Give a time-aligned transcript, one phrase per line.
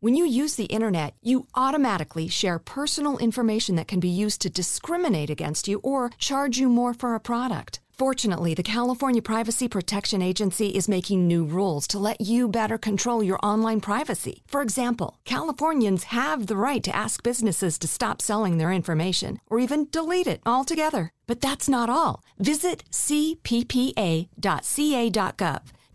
[0.00, 4.48] When you use the internet, you automatically share personal information that can be used to
[4.48, 7.80] discriminate against you or charge you more for a product.
[7.90, 13.24] Fortunately, the California Privacy Protection Agency is making new rules to let you better control
[13.24, 14.44] your online privacy.
[14.46, 19.58] For example, Californians have the right to ask businesses to stop selling their information or
[19.58, 21.10] even delete it altogether.
[21.26, 22.22] But that's not all.
[22.38, 24.28] Visit cppa.ca.gov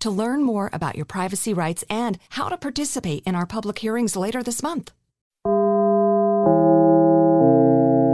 [0.03, 4.15] to learn more about your privacy rights and how to participate in our public hearings
[4.15, 4.91] later this month.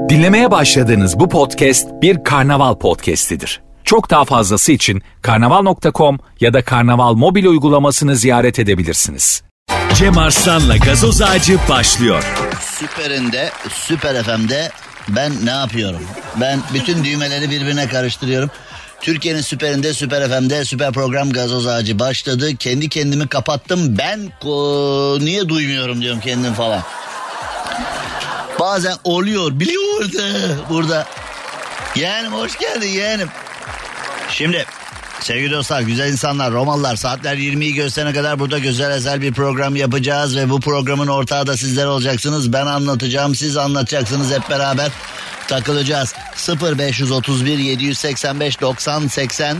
[0.09, 3.62] Dinlemeye başladığınız bu podcast bir karnaval podcastidir.
[3.84, 9.44] Çok daha fazlası için karnaval.com ya da karnaval mobil uygulamasını ziyaret edebilirsiniz.
[9.94, 12.23] Cem Arslan'la gazoz ağacı başlıyor.
[12.62, 14.70] Süperinde, Süper FM'de
[15.09, 16.02] ben ne yapıyorum?
[16.42, 18.50] Ben bütün düğmeleri birbirine karıştırıyorum.
[19.02, 22.55] Türkiye'nin süperinde, Süper FM'de süper program gazoz ağacı başladı.
[22.58, 23.98] Kendi kendimi kapattım.
[23.98, 26.81] Ben ko- niye duymuyorum diyorum kendim falan.
[28.59, 30.30] Bazen oluyor biliyor da
[30.69, 31.08] burada.
[31.95, 33.30] Yeğenim hoş geldin yeğenim.
[34.30, 34.66] Şimdi
[35.30, 40.38] sevgili dostlar, güzel insanlar, Romalılar saatler 20'yi gösterene kadar burada güzel özel bir program yapacağız
[40.38, 42.53] ve bu programın ortağı da sizler olacaksınız.
[42.53, 44.91] Ben anlatacağım, siz anlatacaksınız hep beraber
[45.47, 46.13] takılacağız.
[46.61, 49.57] 0531 785 90 80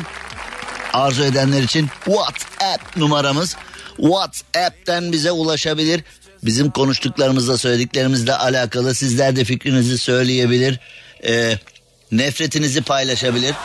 [0.94, 3.56] arzu edenler için WhatsApp numaramız.
[3.98, 6.04] WhatsApp'ten bize ulaşabilir.
[6.44, 10.80] Bizim konuştuklarımızla söylediklerimizle alakalı sizler de fikrinizi söyleyebilir.
[11.28, 11.58] Ee,
[12.12, 13.56] nefretinizi paylaşabilir.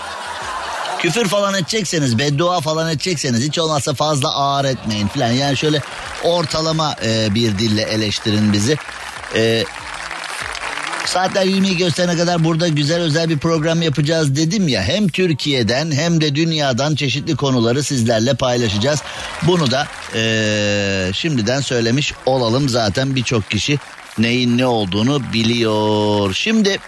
[1.04, 5.30] Küfür falan edecekseniz, beddua falan edecekseniz hiç olmazsa fazla ağır etmeyin falan.
[5.30, 5.82] Yani şöyle
[6.22, 8.76] ortalama e, bir dille eleştirin bizi.
[9.34, 9.64] E,
[11.06, 14.82] saatler 20'yi gösterene kadar burada güzel özel bir program yapacağız dedim ya.
[14.82, 19.02] Hem Türkiye'den hem de dünyadan çeşitli konuları sizlerle paylaşacağız.
[19.42, 23.78] Bunu da e, şimdiden söylemiş olalım zaten birçok kişi
[24.18, 26.34] neyin ne olduğunu biliyor.
[26.34, 26.78] Şimdi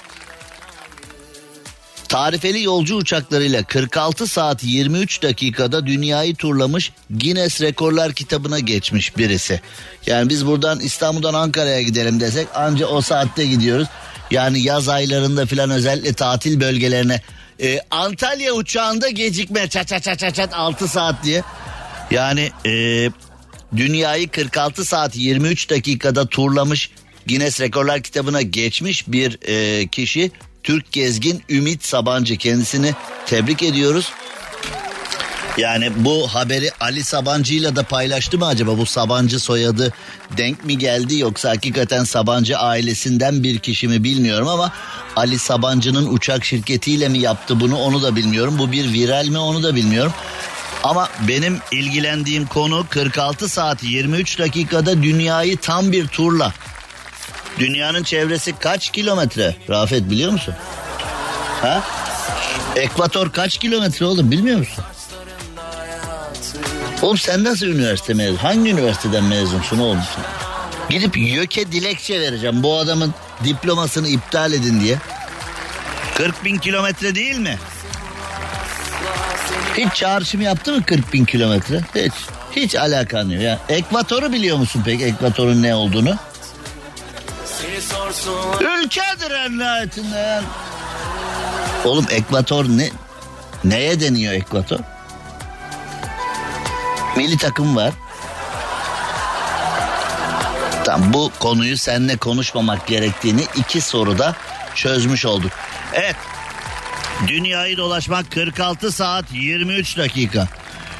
[2.08, 9.60] Tarifeli yolcu uçaklarıyla 46 saat 23 dakikada dünyayı turlamış Guinness Rekorlar kitabına geçmiş birisi.
[10.06, 13.88] Yani biz buradan İstanbul'dan Ankara'ya gidelim desek anca o saatte gidiyoruz.
[14.30, 17.20] Yani yaz aylarında filan özellikle tatil bölgelerine
[17.62, 21.42] e, Antalya uçağında gecikme çat çat çat çat çat 6 saat diye.
[22.10, 22.70] Yani e,
[23.76, 26.90] dünyayı 46 saat 23 dakikada turlamış
[27.28, 30.30] Guinness Rekorlar kitabına geçmiş bir e, kişi
[30.66, 32.94] Türk gezgin Ümit Sabancı kendisini
[33.26, 34.12] tebrik ediyoruz.
[35.58, 39.92] Yani bu haberi Ali Sabancı'yla da paylaştı mı acaba bu Sabancı soyadı
[40.36, 44.72] denk mi geldi yoksa hakikaten Sabancı ailesinden bir kişi mi bilmiyorum ama
[45.16, 48.58] Ali Sabancı'nın uçak şirketiyle mi yaptı bunu onu da bilmiyorum.
[48.58, 50.12] Bu bir viral mi onu da bilmiyorum.
[50.82, 56.52] Ama benim ilgilendiğim konu 46 saat 23 dakikada dünyayı tam bir turla
[57.58, 59.56] Dünyanın çevresi kaç kilometre?
[59.70, 60.54] Rafet biliyor musun?
[61.62, 61.82] Ha?
[62.76, 64.84] Ekvator kaç kilometre oğlum bilmiyor musun?
[67.02, 68.36] Oğlum sen nasıl üniversite mezun?
[68.36, 70.24] Hangi üniversiteden mezunsun oğlum sen?
[70.90, 74.96] Gidip YÖK'e dilekçe vereceğim bu adamın diplomasını iptal edin diye.
[76.14, 77.58] 40 bin kilometre değil mi?
[79.76, 81.80] Hiç çağrışım yaptı mı 40 bin kilometre?
[81.94, 82.12] Hiç.
[82.56, 83.42] Hiç alakan yok.
[83.42, 83.58] Ya.
[83.68, 86.16] Ekvatoru biliyor musun peki ekvatorun ne olduğunu?
[88.60, 90.44] Ülkedir en.
[91.84, 92.90] Oğlum ekvator ne?
[93.64, 94.78] Neye deniyor ekvator?
[97.16, 97.92] Milli takım var.
[100.84, 104.34] Tamam bu konuyu seninle konuşmamak gerektiğini iki soruda
[104.74, 105.52] çözmüş olduk.
[105.92, 106.16] Evet.
[107.28, 110.48] Dünyayı dolaşmak 46 saat 23 dakika.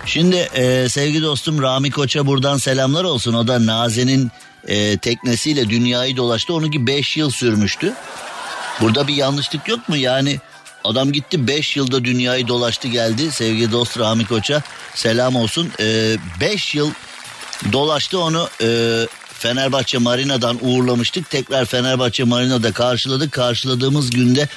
[0.06, 3.34] Şimdi e, sevgili dostum Rami Koç'a buradan selamlar olsun.
[3.34, 4.30] O da Naze'nin
[4.66, 6.54] e, teknesiyle dünyayı dolaştı.
[6.54, 7.92] Onunki 5 yıl sürmüştü.
[8.80, 9.96] Burada bir yanlışlık yok mu?
[9.96, 10.40] Yani
[10.84, 13.32] adam gitti 5 yılda dünyayı dolaştı geldi.
[13.32, 14.62] Sevgili dost Rami Koç'a
[14.94, 15.72] selam olsun.
[16.40, 16.90] 5 e, yıl
[17.72, 18.68] dolaştı onu e,
[19.38, 21.30] Fenerbahçe Marina'dan uğurlamıştık.
[21.30, 23.32] Tekrar Fenerbahçe Marina'da karşıladık.
[23.32, 24.48] Karşıladığımız günde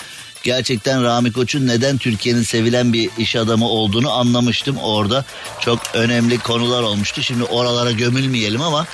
[0.43, 5.25] gerçekten Rami Koç'un neden Türkiye'nin sevilen bir iş adamı olduğunu anlamıştım orada.
[5.59, 7.23] Çok önemli konular olmuştu.
[7.23, 8.87] Şimdi oralara gömülmeyelim ama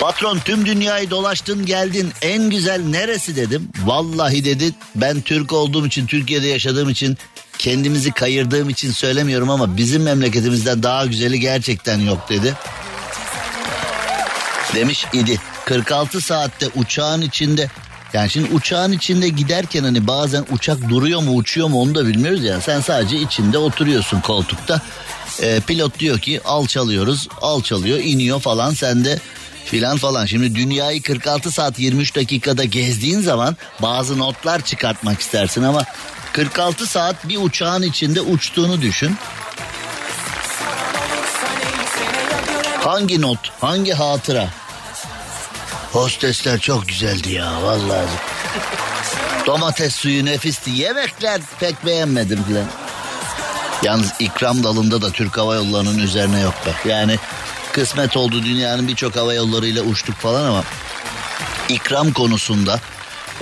[0.00, 3.68] Patron tüm dünyayı dolaştın geldin en güzel neresi dedim.
[3.84, 7.18] Vallahi dedi ben Türk olduğum için Türkiye'de yaşadığım için
[7.58, 12.54] kendimizi kayırdığım için söylemiyorum ama bizim memleketimizden daha güzeli gerçekten yok dedi.
[14.74, 17.68] Demiş idi 46 saatte uçağın içinde
[18.12, 22.44] Yani şimdi uçağın içinde giderken hani bazen uçak duruyor mu uçuyor mu onu da bilmiyoruz
[22.44, 22.60] ya.
[22.60, 24.80] Sen sadece içinde oturuyorsun koltukta.
[25.42, 29.18] Ee, pilot diyor ki alçalıyoruz alçalıyor iniyor falan sen de
[29.66, 30.26] filan falan.
[30.26, 35.84] Şimdi dünyayı 46 saat 23 dakikada gezdiğin zaman bazı notlar çıkartmak istersin ama
[36.32, 39.16] 46 saat bir uçağın içinde uçtuğunu düşün.
[42.80, 44.48] Hangi not, hangi hatıra?
[45.92, 48.06] Hostesler çok güzeldi ya vallahi.
[49.46, 50.70] Domates suyu nefisti.
[50.70, 52.64] Yemekler pek beğenmedim filan.
[53.82, 56.90] Yalnız ikram dalında da Türk Hava Yolları'nın üzerine yok be.
[56.90, 57.18] Yani
[57.76, 60.64] kısmet oldu dünyanın birçok hava yollarıyla uçtuk falan ama
[61.68, 62.80] ikram konusunda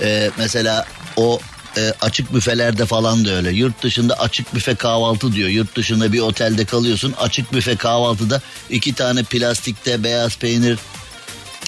[0.01, 0.85] e, mesela
[1.15, 1.39] o
[1.77, 3.51] e, açık büfelerde falan da öyle.
[3.51, 5.49] Yurt dışında açık büfe kahvaltı diyor.
[5.49, 7.13] Yurt dışında bir otelde kalıyorsun.
[7.19, 10.79] Açık büfe kahvaltıda iki tane plastikte beyaz peynir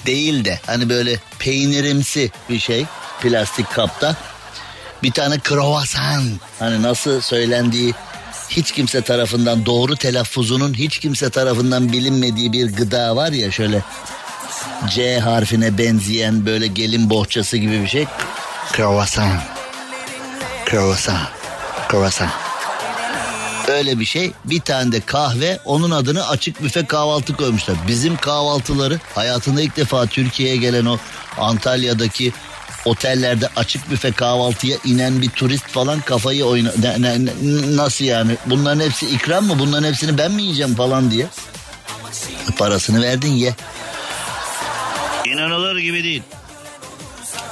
[0.06, 2.86] değil de hani böyle peynirimsi bir şey
[3.22, 4.16] plastik kapta.
[5.02, 6.22] Bir tane kruvasan
[6.58, 7.94] hani nasıl söylendiği
[8.50, 13.82] hiç kimse tarafından doğru telaffuzunun hiç kimse tarafından bilinmediği bir gıda var ya şöyle
[14.88, 18.06] C harfine benzeyen böyle gelin bohçası gibi bir şey.
[18.72, 19.40] Kruvasan.
[20.64, 21.18] Kruvasan.
[21.88, 22.28] Kruvasan.
[23.68, 24.32] Öyle bir şey.
[24.44, 27.76] Bir tane de kahve onun adını açık büfe kahvaltı koymuşlar.
[27.88, 30.98] Bizim kahvaltıları hayatında ilk defa Türkiye'ye gelen o
[31.38, 32.32] Antalya'daki
[32.84, 36.70] otellerde açık büfe kahvaltıya inen bir turist falan kafayı oyna
[37.76, 38.36] nasıl yani?
[38.46, 39.58] Bunların hepsi ikram mı?
[39.58, 41.26] Bunların hepsini ben mi yiyeceğim falan diye.
[42.58, 43.54] Parasını verdin ye.
[45.24, 46.22] İnanılır gibi değil.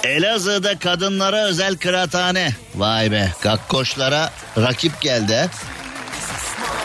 [0.05, 2.52] Elazığ'da kadınlara özel kıraathane.
[2.75, 5.50] Vay be gakkoşlara rakip geldi.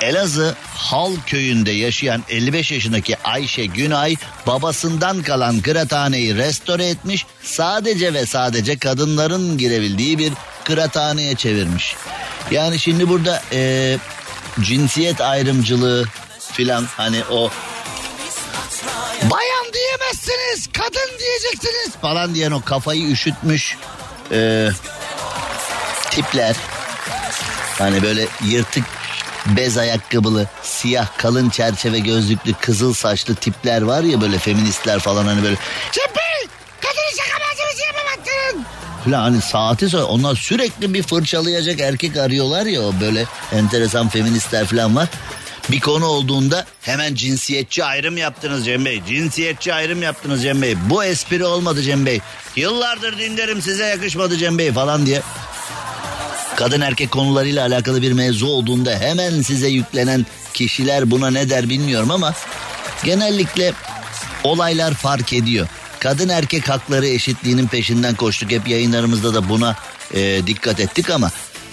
[0.02, 4.16] Elazığ Hal köyünde yaşayan 55 yaşındaki Ayşe Günay
[4.48, 10.34] babasından kalan kıraathaneyi restore etmiş sadece ve sadece kadınların girebildiği bir
[10.64, 11.96] kıraathaneye çevirmiş.
[12.52, 13.98] Yani şimdi burada e,
[14.62, 16.08] cinsiyet ayrımcılığı
[16.52, 17.50] filan hani o
[19.24, 23.78] bayan diyemezsiniz kadın diyeceksiniz falan diyen o kafayı üşütmüş
[24.32, 24.70] e,
[26.12, 26.56] tipler
[27.78, 29.01] hani böyle yırtık
[29.46, 35.44] bez ayakkabılı, siyah kalın çerçeve gözlüklü, kızıl saçlı tipler var ya böyle feministler falan hani
[35.44, 35.56] böyle.
[35.92, 36.50] Çepi!
[36.82, 38.66] Kadını şakamazsınız yapamattın!
[39.04, 44.96] Falan hani saati sonra onlar sürekli bir fırçalayacak erkek arıyorlar ya böyle enteresan feministler falan
[44.96, 45.10] var.
[45.72, 49.02] Bir konu olduğunda hemen cinsiyetçi ayrım yaptınız Cem Bey.
[49.08, 50.76] Cinsiyetçi ayrım yaptınız Cem Bey.
[50.90, 52.22] Bu espri olmadı Cem Bey.
[52.56, 55.22] Yıllardır dinlerim size yakışmadı Cem Bey falan diye
[56.62, 62.12] kadın erkek konularıyla alakalı bir mevzu olduğunda hemen size yüklenen kişiler buna ne der bilmiyorum
[62.12, 62.34] ama
[63.04, 63.74] genellikle
[64.44, 65.68] olaylar fark ediyor.
[66.00, 68.52] Kadın erkek hakları eşitliğinin peşinden koştuk.
[68.52, 69.76] Hep yayınlarımızda da buna
[70.14, 71.32] e, dikkat ettik ama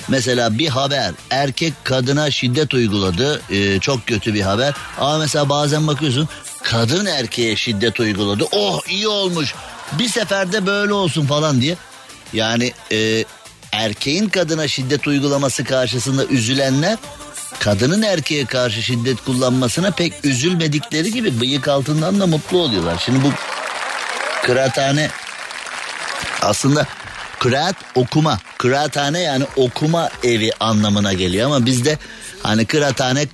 [0.09, 3.43] mesela bir haber erkek kadına şiddet uyguladı.
[3.51, 4.75] E, çok kötü bir haber.
[4.99, 6.29] Ama mesela bazen bakıyorsun
[6.63, 8.45] kadın erkeğe şiddet uyguladı.
[8.53, 9.55] Oh iyi olmuş.
[9.99, 11.77] Bir seferde böyle olsun falan diye.
[12.33, 13.25] Yani e,
[13.79, 16.99] erkeğin kadına şiddet uygulaması karşısında üzülenler
[17.59, 23.03] kadının erkeğe karşı şiddet kullanmasına pek üzülmedikleri gibi bıyık altından da mutlu oluyorlar.
[23.05, 23.33] Şimdi bu
[24.43, 25.11] kıraathane
[26.43, 26.87] aslında
[27.39, 28.39] kıraat okuma.
[28.59, 31.99] Kıraathane yani okuma evi anlamına geliyor ama bizde
[32.43, 33.27] hani kıraathane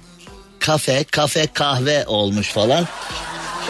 [0.58, 2.88] kafe, kafe kahve olmuş falan.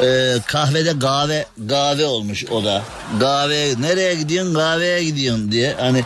[0.02, 2.82] Ee, kahvede kahve kahve olmuş o da.
[3.20, 6.04] Kahve nereye gidiyorsun kahveye gidiyorsun diye hani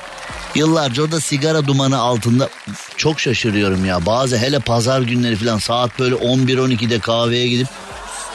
[0.55, 2.49] Yıllarca orada sigara dumanı altında
[2.97, 4.07] çok şaşırıyorum ya.
[4.07, 7.69] Bazı hele pazar günleri falan saat böyle 11-12'de kahveye gidip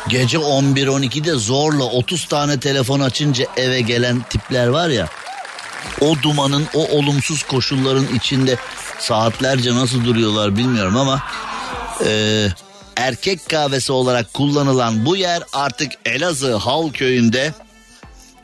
[0.07, 5.09] gece 11-12'de zorla 30 tane telefon açınca eve gelen tipler var ya.
[6.01, 8.57] O dumanın o olumsuz koşulların içinde
[8.99, 11.23] saatlerce nasıl duruyorlar bilmiyorum ama
[12.05, 12.47] e,
[12.97, 17.53] erkek kahvesi olarak kullanılan bu yer artık Elazığ Hal köyünde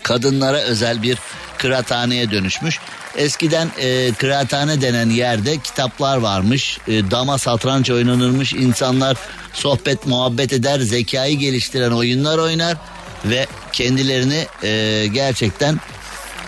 [0.04, 1.18] kadınlara özel bir
[1.60, 2.80] kıraathaneye dönüşmüş.
[3.18, 6.78] Eskiden e, kıraathane denen yerde kitaplar varmış.
[6.88, 8.54] E, dama satranç oynanırmış.
[8.54, 9.18] İnsanlar
[9.54, 10.80] sohbet muhabbet eder.
[10.80, 12.78] Zekayı geliştiren oyunlar oynar.
[13.26, 15.80] Ve kendilerini e, gerçekten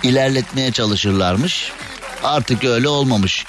[0.03, 1.72] ilerletmeye çalışırlarmış.
[2.24, 3.46] Artık öyle olmamış.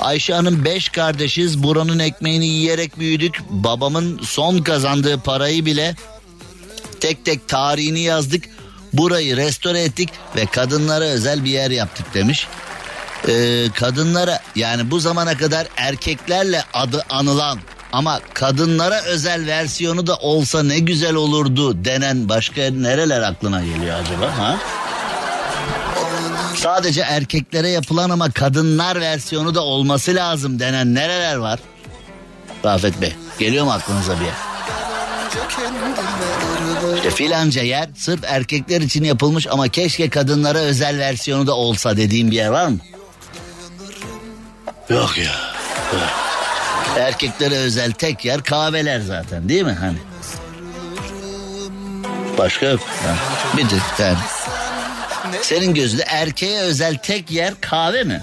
[0.00, 1.62] Ayşe Hanım beş kardeşiz.
[1.62, 3.40] Buranın ekmeğini yiyerek büyüdük.
[3.50, 5.94] Babamın son kazandığı parayı bile
[7.00, 8.44] tek tek tarihini yazdık.
[8.92, 12.46] Burayı restore ettik ve kadınlara özel bir yer yaptık demiş.
[13.28, 17.58] Ee, kadınlara yani bu zamana kadar erkeklerle adı anılan
[17.92, 24.38] ama kadınlara özel versiyonu da olsa ne güzel olurdu denen başka nereler aklına geliyor acaba
[24.38, 24.56] ha?
[26.56, 31.60] Sadece erkeklere yapılan ama kadınlar versiyonu da olması lazım denen nereler var?
[32.64, 34.51] Rafet Bey geliyor mu aklınıza bir yer?
[36.96, 42.30] İşte filanca yer sırf erkekler için yapılmış ama keşke kadınlara özel versiyonu da olsa dediğim
[42.30, 42.78] bir yer var mı?
[44.88, 45.32] Yok ya.
[46.98, 49.98] Erkeklere özel tek yer kahveler zaten değil mi hani?
[52.38, 52.80] Başka yok.
[52.80, 53.14] Ha.
[53.56, 54.18] Bir de yani.
[55.42, 58.22] Senin gözünde erkeğe özel tek yer kahve mi?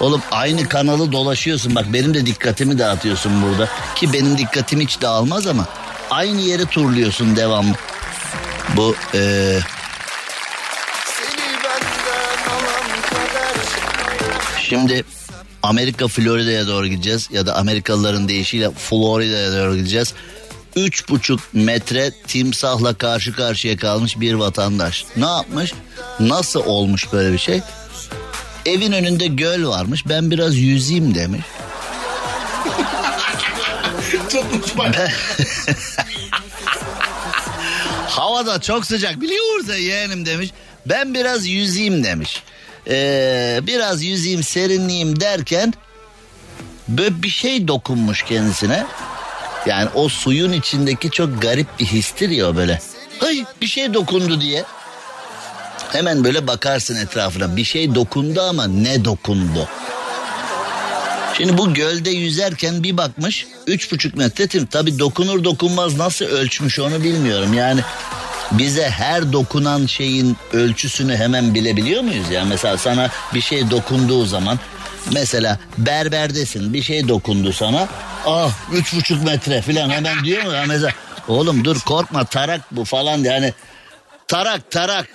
[0.00, 3.68] Oğlum aynı kanalı dolaşıyorsun bak benim de dikkatimi dağıtıyorsun burada.
[3.94, 5.66] Ki benim dikkatim hiç dağılmaz ama
[6.14, 7.74] aynı yeri turluyorsun devamlı.
[8.76, 9.60] Bu ee,
[14.62, 15.04] Şimdi
[15.62, 20.14] Amerika Florida'ya doğru gideceğiz ya da Amerikalıların deyişiyle Florida'ya doğru gideceğiz.
[20.76, 25.04] Üç buçuk metre timsahla karşı karşıya kalmış bir vatandaş.
[25.16, 25.72] Ne yapmış?
[26.20, 27.60] Nasıl olmuş böyle bir şey?
[28.66, 30.04] Evin önünde göl varmış.
[30.08, 31.44] Ben biraz yüzeyim demiş.
[38.14, 38.22] Ben...
[38.22, 40.50] Havada çok sıcak biliyorsa yeğenim demiş.
[40.86, 42.42] Ben biraz yüzeyim demiş.
[42.88, 45.74] Ee, biraz yüzeyim serinleyeyim derken
[46.88, 48.86] böyle bir şey dokunmuş kendisine.
[49.66, 52.80] Yani o suyun içindeki çok garip bir histir ya böyle.
[53.20, 54.64] Hay bir şey dokundu diye.
[55.92, 57.56] Hemen böyle bakarsın etrafına.
[57.56, 59.68] Bir şey dokundu ama ne dokundu?
[61.36, 64.66] Şimdi bu gölde yüzerken bir bakmış üç buçuk metre tim.
[64.66, 67.54] Tabi dokunur dokunmaz nasıl ölçmüş onu bilmiyorum.
[67.54, 67.80] Yani
[68.52, 72.30] bize her dokunan şeyin ölçüsünü hemen bilebiliyor muyuz?
[72.30, 74.58] Yani mesela sana bir şey dokunduğu zaman
[75.12, 77.88] mesela berberdesin bir şey dokundu sana.
[78.26, 80.52] Ah üç buçuk metre falan hemen diyor mu?
[80.52, 80.92] Ya mesela
[81.28, 83.52] oğlum dur korkma tarak bu falan yani
[84.28, 85.08] tarak tarak.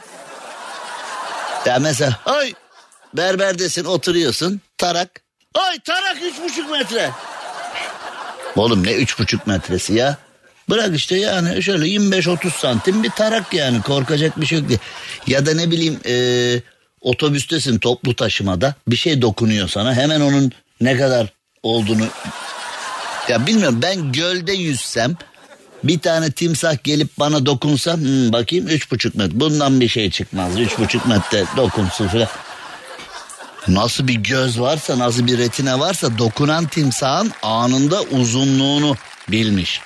[1.65, 2.53] Ya mesela ay
[3.13, 5.28] berberdesin oturuyorsun tarak.
[5.55, 7.11] Ay tarak üç buçuk metre.
[8.55, 10.17] Oğlum ne üç buçuk metresi ya?
[10.69, 14.79] Bırak işte yani şöyle 25-30 santim bir tarak yani korkacak bir şey yok diye.
[15.27, 16.15] Ya da ne bileyim e,
[17.01, 20.51] otobüstesin toplu taşımada bir şey dokunuyor sana hemen onun
[20.81, 21.27] ne kadar
[21.63, 22.07] olduğunu
[23.29, 25.15] ya bilmiyorum ben gölde yüzsem
[25.83, 30.59] bir tane timsah gelip bana dokunsa hmm, bakayım üç buçuk metre bundan bir şey çıkmaz
[30.59, 32.27] üç buçuk metre dokunsun falan.
[33.67, 38.95] Nasıl bir göz varsa nasıl bir retine varsa dokunan timsahın anında uzunluğunu
[39.29, 39.81] bilmiş.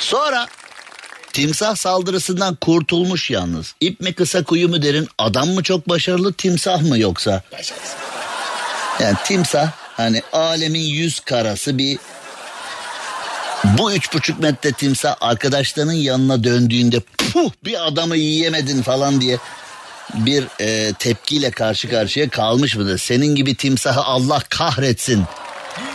[0.00, 0.46] Sonra
[1.32, 3.74] timsah saldırısından kurtulmuş yalnız.
[3.80, 7.42] İp mi kısa kuyu mu derin adam mı çok başarılı timsah mı yoksa?
[9.00, 11.98] Yani timsah hani alemin yüz karası bir
[13.64, 19.38] bu üç buçuk metre timsah arkadaşlarının yanına döndüğünde puh bir adamı yiyemedin falan diye
[20.14, 22.98] bir e, tepkiyle karşı karşıya kalmış mıdır?
[22.98, 25.24] Senin gibi timsahı Allah kahretsin.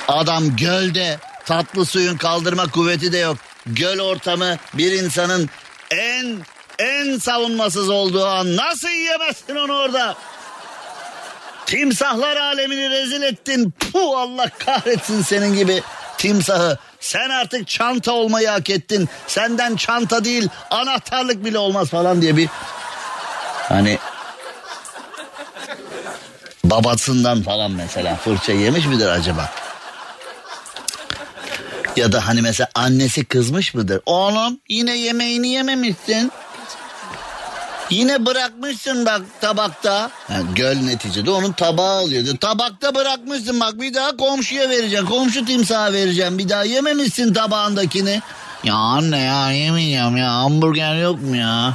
[0.08, 3.38] Adam gölde tatlı suyun kaldırma kuvveti de yok.
[3.66, 5.50] Göl ortamı bir insanın
[5.92, 6.38] en
[6.80, 10.16] en savunmasız olduğu an nasıl yiyemezsin onu orada?
[11.66, 13.74] Timsahlar alemini rezil ettin.
[13.80, 15.84] Puh Allah kahretsin senin gibi
[16.18, 16.78] timsahı.
[17.00, 19.10] Sen artık çanta olmayı hak ettin.
[19.28, 22.50] Senden çanta değil anahtarlık bile olmaz falan diye bir
[23.70, 24.00] hani
[26.64, 29.50] babasından falan mesela fırça yemiş midir acaba?
[31.96, 34.02] Ya da hani mesela annesi kızmış mıdır?
[34.06, 36.32] Oğlum yine yemeğini yememişsin.
[37.90, 40.12] Yine bırakmışsın bak tabakta.
[40.30, 42.38] Yani göl neticede onun tabağı oluyor.
[42.38, 45.06] Tabakta bırakmışsın bak bir daha komşuya vereceğim.
[45.06, 46.38] Komşu timsaha vereceğim.
[46.38, 48.22] Bir daha yememişsin tabağındakini.
[48.64, 51.74] Ya anne ya yemeyeceğim ya hamburger yok mu ya?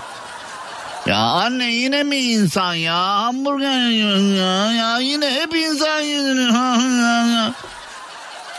[1.06, 2.94] Ya anne yine mi insan ya?
[2.96, 4.72] Hamburger yiyorsun ya.
[4.72, 6.54] Ya yine hep insan yedin.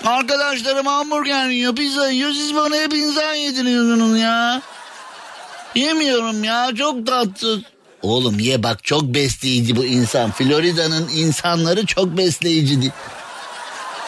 [0.06, 2.32] Arkadaşlarım hamburger yiyor, pizza yiyor.
[2.32, 4.62] Siz bana hep insan yediriyorsunuz ya.
[5.76, 7.60] Yemiyorum ya çok tatsız.
[8.02, 10.32] Oğlum ye bak çok besleyici bu insan.
[10.32, 12.92] Florida'nın insanları çok besleyici.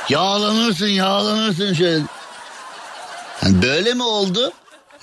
[0.09, 2.03] Yağlanırsın yağlanırsın şöyle.
[3.43, 4.53] Yani böyle mi oldu?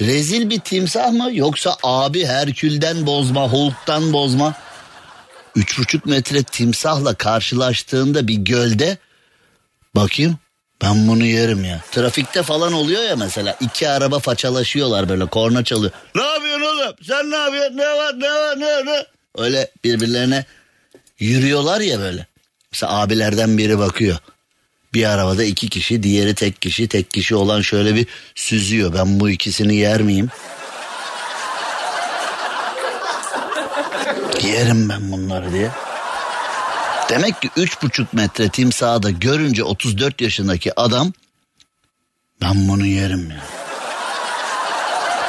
[0.00, 4.54] Rezil bir timsah mı yoksa abi Herkül'den bozma, Hulk'tan bozma?
[5.56, 8.98] Üç buçuk metre timsahla karşılaştığında bir gölde
[9.94, 10.38] bakayım
[10.82, 11.80] ben bunu yerim ya.
[11.92, 15.92] Trafikte falan oluyor ya mesela iki araba façalaşıyorlar böyle korna çalıyor.
[16.14, 16.94] Ne yapıyorsun oğlum?
[17.02, 17.76] Sen ne yapıyorsun?
[17.76, 19.06] Ne var ne var ne var?
[19.38, 20.44] Öyle birbirlerine
[21.18, 22.26] yürüyorlar ya böyle.
[22.72, 24.16] Mesela abilerden biri bakıyor.
[24.96, 28.94] Bir arabada iki kişi diğeri tek kişi tek kişi olan şöyle bir süzüyor.
[28.94, 30.28] Ben bu ikisini yer miyim?
[34.44, 35.70] Yerim ben bunları diye.
[37.08, 41.12] Demek ki üç buçuk metre timsahı görünce 34 yaşındaki adam
[42.42, 43.40] ben bunu yerim ya.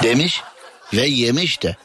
[0.03, 0.41] Demiş
[0.93, 1.75] ve yemiş de.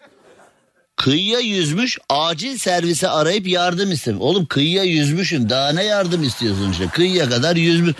[0.97, 4.21] Kıyıya yüzmüş acil servise arayıp yardım istemiş.
[4.23, 7.95] Oğlum kıyıya yüzmüşsün daha ne yardım istiyorsun işte kıyıya kadar yüzmüş.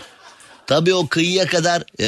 [0.67, 2.07] Tabii o kıyıya kadar e,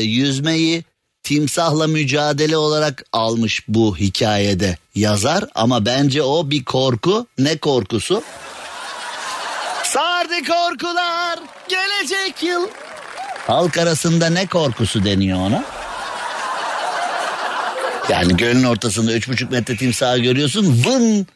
[0.00, 0.84] yüzmeyi
[1.22, 7.26] timsahla mücadele olarak almış bu hikayede yazar ama bence o bir korku.
[7.38, 8.22] Ne korkusu?
[9.84, 11.38] Sardı korkular
[11.68, 12.68] gelecek yıl.
[13.46, 15.64] Halk arasında ne korkusu deniyor ona?
[18.08, 21.26] Yani gölün ortasında üç buçuk metre timsahı görüyorsun vın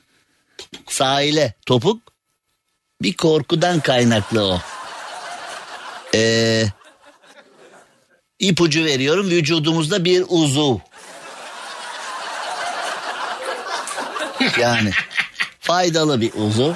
[0.89, 2.03] sahile topuk
[3.03, 4.61] bir korkudan kaynaklı o.
[6.15, 6.65] Ee,
[8.39, 10.77] ipucu veriyorum vücudumuzda bir uzuv.
[14.61, 14.91] Yani
[15.61, 16.75] faydalı bir uzuv.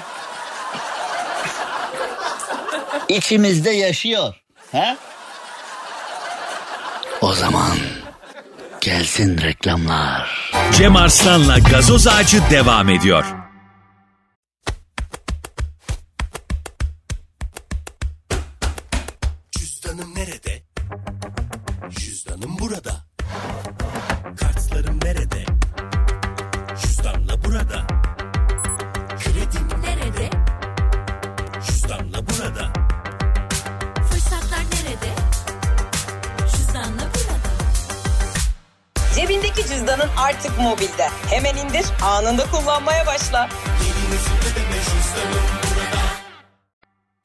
[3.08, 4.34] İçimizde yaşıyor.
[4.72, 4.96] Ha?
[7.20, 7.78] O zaman
[8.84, 10.50] gelsin reklamlar.
[10.72, 13.43] Cem Arslan'la gazoz ağacı devam ediyor.
[41.84, 43.48] İndir, anında kullanmaya başla.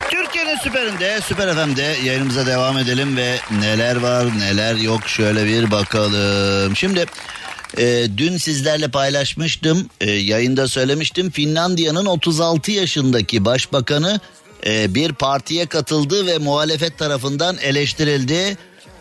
[0.10, 6.76] Türkiye'nin süperinde, süper FM'de yayınımıza devam edelim ve neler var neler yok şöyle bir bakalım.
[6.76, 7.06] Şimdi
[7.78, 11.32] e, dün sizlerle paylaşmıştım, e, yayında söylemiştim.
[11.32, 14.20] Finlandiya'nın 36 yaşındaki başbakanı
[14.66, 18.58] e, bir partiye katıldı ve muhalefet tarafından eleştirildi.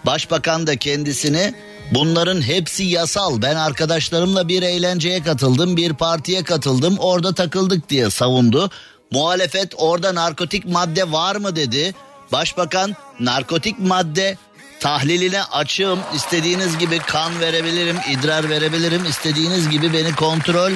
[0.07, 1.55] Başbakan da kendisini
[1.90, 3.42] bunların hepsi yasal.
[3.42, 8.70] Ben arkadaşlarımla bir eğlenceye katıldım, bir partiye katıldım, orada takıldık diye savundu.
[9.11, 11.94] Muhalefet orada narkotik madde var mı dedi.
[12.33, 14.37] Başbakan narkotik madde
[14.81, 15.98] tahliline açığım.
[16.14, 19.05] İstediğiniz gibi kan verebilirim, idrar verebilirim.
[19.05, 20.72] İstediğiniz gibi beni kontrol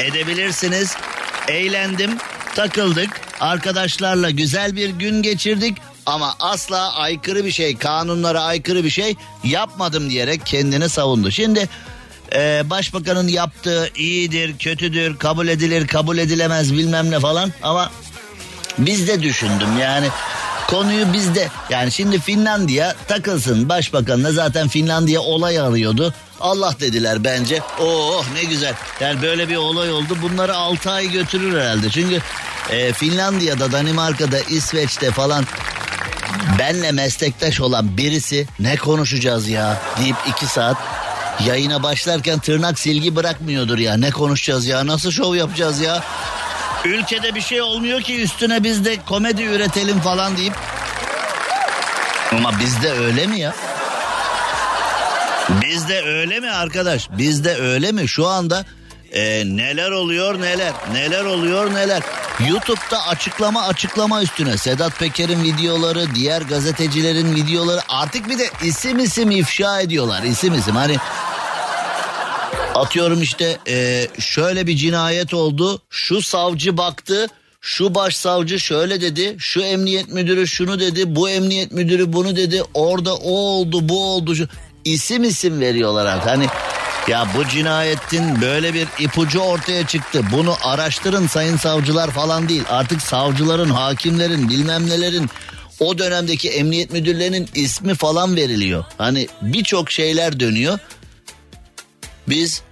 [0.00, 0.96] edebilirsiniz.
[1.48, 2.10] Eğlendim,
[2.54, 3.20] takıldık.
[3.40, 5.76] Arkadaşlarla güzel bir gün geçirdik.
[6.06, 11.30] Ama asla aykırı bir şey, kanunlara aykırı bir şey yapmadım diyerek kendini savundu.
[11.30, 11.68] Şimdi
[12.34, 17.90] e, başbakanın yaptığı iyidir, kötüdür, kabul edilir, kabul edilemez bilmem ne falan ama
[18.78, 20.06] biz de düşündüm yani
[20.66, 26.14] konuyu bizde yani şimdi Finlandiya takılsın başbakanla zaten Finlandiya olay arıyordu.
[26.40, 27.60] Allah dediler bence.
[27.80, 28.74] Oh ne güzel.
[29.00, 30.18] Yani böyle bir olay oldu.
[30.22, 31.90] Bunları 6 ay götürür herhalde.
[31.90, 32.20] Çünkü
[32.70, 35.46] e, Finlandiya'da, Danimarka'da, İsveç'te falan
[36.58, 40.76] benle meslektaş olan birisi ne konuşacağız ya deyip 2 saat
[41.46, 43.96] yayına başlarken tırnak silgi bırakmıyordur ya.
[43.96, 44.86] Ne konuşacağız ya?
[44.86, 46.02] Nasıl şov yapacağız ya?
[46.84, 50.54] Ülkede bir şey olmuyor ki üstüne biz de komedi üretelim falan deyip.
[52.32, 53.54] Ama bizde öyle mi ya?
[55.62, 57.08] Bizde öyle mi arkadaş?
[57.10, 58.08] Bizde öyle mi?
[58.08, 58.64] Şu anda
[59.12, 60.72] e, neler oluyor neler?
[60.92, 62.02] Neler oluyor neler?
[62.48, 69.30] YouTube'da açıklama açıklama üstüne Sedat Peker'in videoları, diğer gazetecilerin videoları artık bir de isim isim
[69.30, 70.22] ifşa ediyorlar.
[70.22, 70.96] İsim isim hani
[72.74, 75.82] Atıyorum işte e, şöyle bir cinayet oldu.
[75.90, 77.26] Şu savcı baktı.
[77.60, 79.36] Şu başsavcı şöyle dedi.
[79.38, 81.16] Şu emniyet müdürü şunu dedi.
[81.16, 82.62] Bu emniyet müdürü bunu dedi.
[82.74, 84.34] Orada o oldu bu oldu.
[84.34, 84.48] Şu...
[84.84, 86.30] İsim isim veriyorlar artık.
[86.30, 86.46] Hani
[87.08, 90.22] ya bu cinayetin böyle bir ipucu ortaya çıktı.
[90.32, 92.64] Bunu araştırın sayın savcılar falan değil.
[92.68, 95.30] Artık savcıların, hakimlerin, bilmem nelerin
[95.80, 98.84] o dönemdeki emniyet müdürlerinin ismi falan veriliyor.
[98.98, 100.78] Hani birçok şeyler dönüyor.
[102.28, 102.62] Biz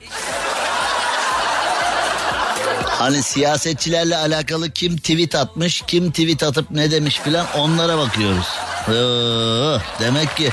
[2.86, 8.46] hani siyasetçilerle alakalı kim tweet atmış, kim tweet atıp ne demiş filan onlara bakıyoruz.
[8.88, 8.92] Ee,
[10.04, 10.50] demek ki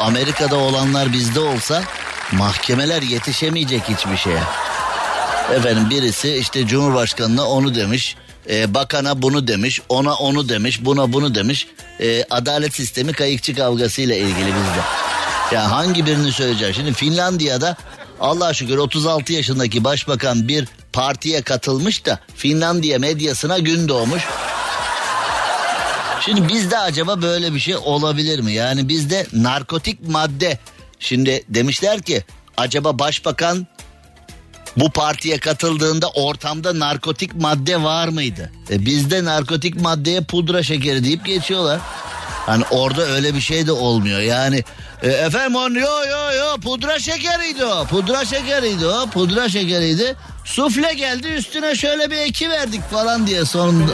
[0.00, 1.82] Amerika'da olanlar bizde olsa
[2.32, 4.42] mahkemeler yetişemeyecek hiçbir şeye.
[5.54, 8.16] Efendim birisi işte Cumhurbaşkanı'na onu demiş,
[8.50, 11.68] e, bakana bunu demiş, ona onu demiş, buna bunu demiş.
[12.00, 14.82] E, adalet sistemi kayıkçı kavgasıyla ilgili bizde.
[15.52, 16.74] Ya hangi birini söyleyeceğim?
[16.74, 17.76] Şimdi Finlandiya'da
[18.20, 24.22] Allah şükür 36 yaşındaki başbakan bir partiye katılmış da Finlandiya medyasına gün doğmuş.
[26.20, 28.52] Şimdi bizde acaba böyle bir şey olabilir mi?
[28.52, 30.58] Yani bizde narkotik madde.
[30.98, 32.24] Şimdi demişler ki
[32.56, 33.66] acaba başbakan
[34.76, 38.52] Bu partiye katıldığında ortamda narkotik madde var mıydı?
[38.70, 41.80] E bizde narkotik maddeye pudra şekeri deyip geçiyorlar.
[42.46, 44.20] Hani orada öyle bir şey de olmuyor.
[44.20, 44.64] Yani
[45.02, 47.84] e, efendim on yo yo yo pudra şekeriydi o.
[47.84, 49.06] Pudra şekeriydi o.
[49.10, 50.16] Pudra şekeriydi.
[50.44, 53.92] Sufle geldi üstüne şöyle bir eki verdik falan diye sonunda.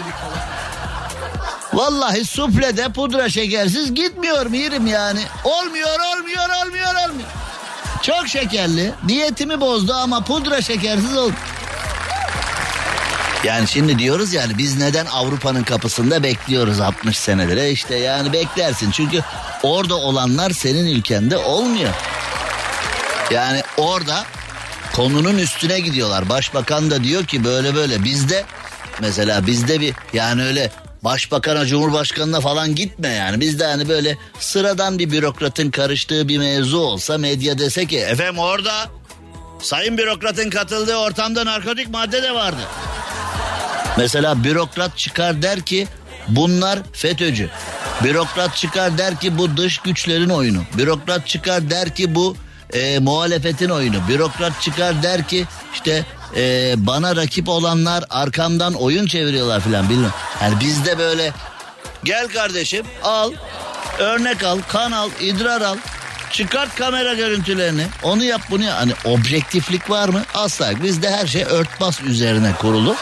[1.75, 5.21] Vallahi suflede pudra şekersiz gitmiyor mirim yani.
[5.45, 7.29] Olmuyor olmuyor olmuyor olmuyor.
[8.03, 8.93] Çok şekerli.
[9.09, 11.35] Diyetimi bozdu ama pudra şekersiz oldu.
[13.45, 17.57] Yani şimdi diyoruz yani biz neden Avrupa'nın kapısında bekliyoruz 60 senedir.
[17.57, 19.21] E işte yani beklersin çünkü
[19.63, 21.91] orada olanlar senin ülkende olmuyor.
[23.31, 24.25] Yani orada
[24.93, 26.29] konunun üstüne gidiyorlar.
[26.29, 28.45] Başbakan da diyor ki böyle böyle bizde
[29.01, 30.71] mesela bizde bir yani öyle
[31.05, 33.41] başbakana cumhurbaşkanına falan gitme yani.
[33.41, 38.73] Bizde hani böyle sıradan bir bürokratın karıştığı bir mevzu olsa medya dese ki efendim orada
[39.63, 42.61] sayın bürokratın katıldığı ortamda narkotik madde de vardı.
[43.99, 45.87] Mesela bürokrat çıkar der ki
[46.29, 47.51] bunlar FETÖ'cü.
[48.05, 50.63] Bürokrat çıkar der ki bu dış güçlerin oyunu.
[50.79, 52.37] Bürokrat çıkar der ki bu
[52.73, 54.09] e, muhalefetin oyunu.
[54.09, 60.17] Bürokrat çıkar der ki işte e, bana rakip olanlar arkamdan oyun çeviriyorlar filan bilmiyorum.
[60.43, 61.33] Yani bizde böyle
[62.05, 63.33] gel kardeşim al
[63.99, 65.77] örnek al kan al idrar al
[66.31, 68.75] çıkart kamera görüntülerini onu yap bunu yap.
[68.79, 70.23] Hani objektiflik var mı?
[70.35, 72.97] Asla bizde her şey örtbas üzerine kurulu.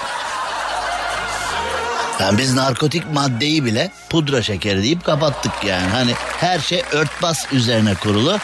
[2.21, 5.87] Yani biz narkotik maddeyi bile pudra şekeri deyip kapattık yani.
[5.87, 8.39] Hani her şey örtbas üzerine kurulu.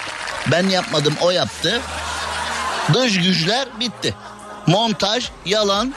[0.51, 1.81] Ben yapmadım o yaptı.
[2.95, 4.15] Dış güçler bitti.
[4.69, 5.95] Montaj yalan.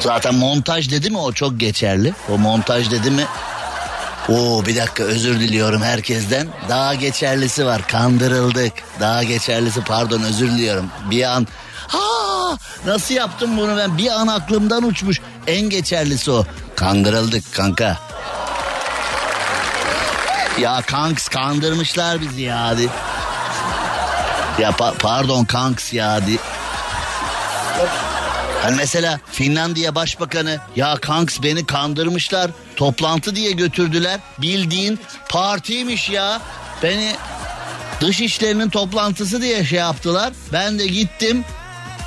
[0.00, 2.14] Zaten montaj dedi mi o çok geçerli.
[2.28, 3.24] O montaj dedi mi
[4.28, 6.48] Oo bir dakika özür diliyorum herkesten.
[6.68, 7.82] Daha geçerlisi var.
[7.88, 8.72] Kandırıldık.
[9.00, 10.90] Daha geçerlisi pardon özür diliyorum.
[11.10, 11.46] Bir an
[11.88, 13.98] ha nasıl yaptım bunu ben?
[13.98, 15.20] Bir an aklımdan uçmuş.
[15.46, 16.44] En geçerlisi o.
[16.76, 17.98] Kandırıldık kanka.
[20.60, 22.88] Ya kanks kandırmışlar bizi ya hadi.
[24.58, 26.38] Ya pa- pardon kanks ya hadi.
[28.62, 36.40] Hani mesela Finlandiya Başbakanı ya kanks beni kandırmışlar toplantı diye götürdüler bildiğin partiymiş ya
[36.82, 37.12] beni
[38.00, 41.44] dış işlerinin toplantısı diye şey yaptılar ben de gittim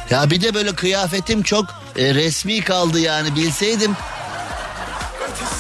[0.10, 1.66] ya bir de böyle kıyafetim çok
[1.98, 3.96] e, resmi kaldı yani bilseydim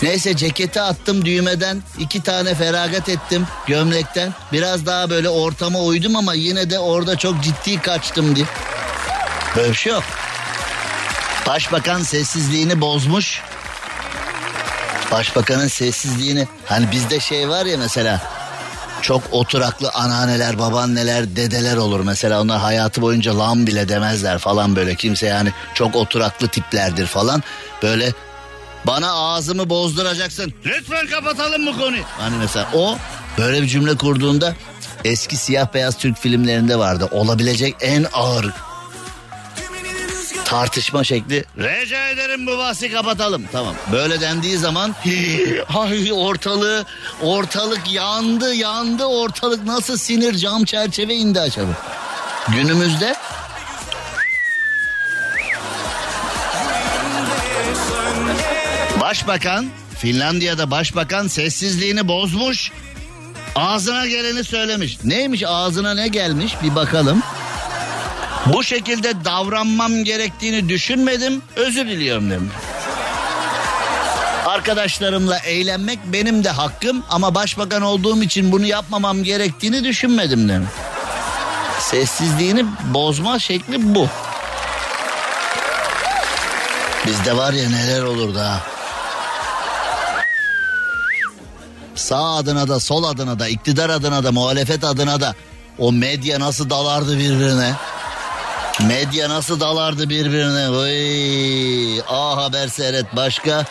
[0.02, 4.34] Neyse ceketi attım düğmeden iki tane feragat ettim gömlekten.
[4.52, 8.46] Biraz daha böyle ortama uydum ama yine de orada çok ciddi kaçtım diye.
[9.56, 10.04] Böyle bir şey yok.
[11.48, 13.42] Başbakan sessizliğini bozmuş.
[15.12, 18.22] Başbakanın sessizliğini hani bizde şey var ya mesela
[19.02, 24.96] çok oturaklı anneanneler, babaanneler, dedeler olur mesela onlar hayatı boyunca lan bile demezler falan böyle
[24.96, 27.44] kimse yani çok oturaklı tiplerdir falan
[27.84, 28.14] böyle
[28.88, 30.54] bana ağzımı bozduracaksın.
[30.66, 32.04] Lütfen kapatalım mı konuyu?
[32.20, 32.98] Hani mesela o
[33.38, 34.56] böyle bir cümle kurduğunda
[35.06, 37.10] eski siyah beyaz Türk filmlerinde vardı.
[37.12, 38.46] Olabilecek en ağır
[40.50, 41.46] tartışma şekli.
[41.58, 43.44] Rica ederim bu bahsi kapatalım.
[43.52, 43.76] Tamam.
[43.92, 44.96] Böyle dendiği zaman
[45.76, 46.86] ay ortalığı
[47.22, 51.72] ortalık yandı yandı ortalık nasıl sinir cam çerçeve indi acaba?
[52.48, 53.16] Günümüzde
[59.10, 62.72] Başbakan Finlandiya'da başbakan sessizliğini bozmuş.
[63.56, 64.98] Ağzına geleni söylemiş.
[65.04, 67.24] Neymiş ağzına ne gelmiş bir bakalım.
[68.46, 71.42] Bu şekilde davranmam gerektiğini düşünmedim.
[71.56, 72.54] Özür diliyorum demiş.
[74.46, 80.70] Arkadaşlarımla eğlenmek benim de hakkım ama başbakan olduğum için bunu yapmamam gerektiğini düşünmedim demiş.
[81.80, 84.08] Sessizliğini bozma şekli bu.
[87.06, 88.60] Bizde var ya neler olur da.
[92.00, 95.36] Sağ adına da sol adına da iktidar adına da muhalefet adına da
[95.78, 97.74] o medya nasıl dalardı birbirine.
[98.88, 100.70] Medya nasıl dalardı birbirine.
[100.70, 103.66] Oy, A Haber seyret başka.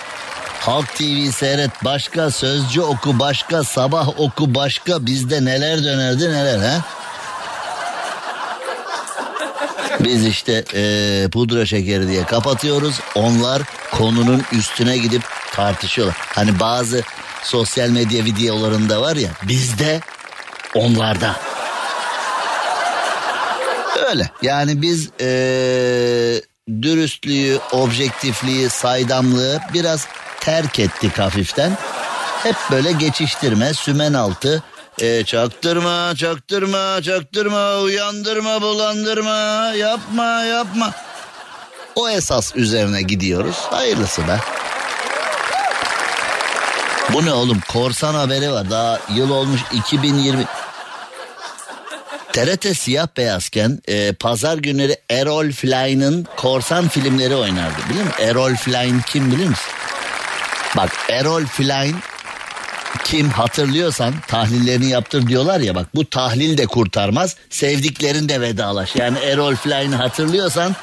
[0.60, 2.30] Halk TV seyret başka.
[2.30, 3.64] Sözcü oku başka.
[3.64, 5.06] Sabah oku başka.
[5.06, 6.84] Bizde neler dönerdi neler ha?
[10.00, 13.00] Biz işte e, pudra şekeri diye kapatıyoruz.
[13.14, 13.62] Onlar
[13.92, 16.16] konunun üstüne gidip tartışıyorlar.
[16.34, 17.02] Hani bazı
[17.42, 20.00] sosyal medya videolarında var ya bizde
[20.74, 21.36] onlarda.
[24.10, 25.28] Öyle yani biz e,
[26.82, 30.06] dürüstlüğü, objektifliği, saydamlığı biraz
[30.40, 31.78] terk ettik hafiften.
[32.42, 34.62] Hep böyle geçiştirme, sümen altı,
[35.00, 40.92] E, çaktırma, çaktırma, çaktırma, uyandırma, bulandırma, yapma, yapma.
[41.94, 43.56] O esas üzerine gidiyoruz.
[43.70, 44.38] Hayırlısı be.
[47.12, 47.60] Bu ne oğlum?
[47.68, 48.70] Korsan haberi var.
[48.70, 50.44] Daha yıl olmuş 2020.
[52.32, 57.76] TRT siyah beyazken e, pazar günleri Errol Flynn'ın korsan filmleri oynardı.
[57.90, 58.22] Biliyor musun?
[58.22, 59.72] Errol Flynn kim bilir misin?
[60.76, 61.94] Bak Errol Flynn
[63.04, 68.96] kim hatırlıyorsan tahlillerini yaptır diyorlar ya bak bu tahlil de kurtarmaz sevdiklerin de vedalaş.
[68.96, 70.76] Yani Errol Flynn'i hatırlıyorsan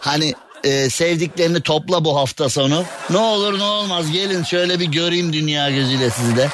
[0.00, 0.34] hani
[0.66, 2.84] e, sevdiklerini topla bu hafta sonu.
[3.10, 6.48] Ne olur ne olmaz gelin şöyle bir göreyim dünya gözüyle sizi de.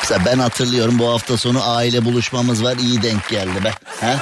[0.00, 3.72] Mesela ben hatırlıyorum bu hafta sonu aile buluşmamız var iyi denk geldi be.
[4.00, 4.16] Ha?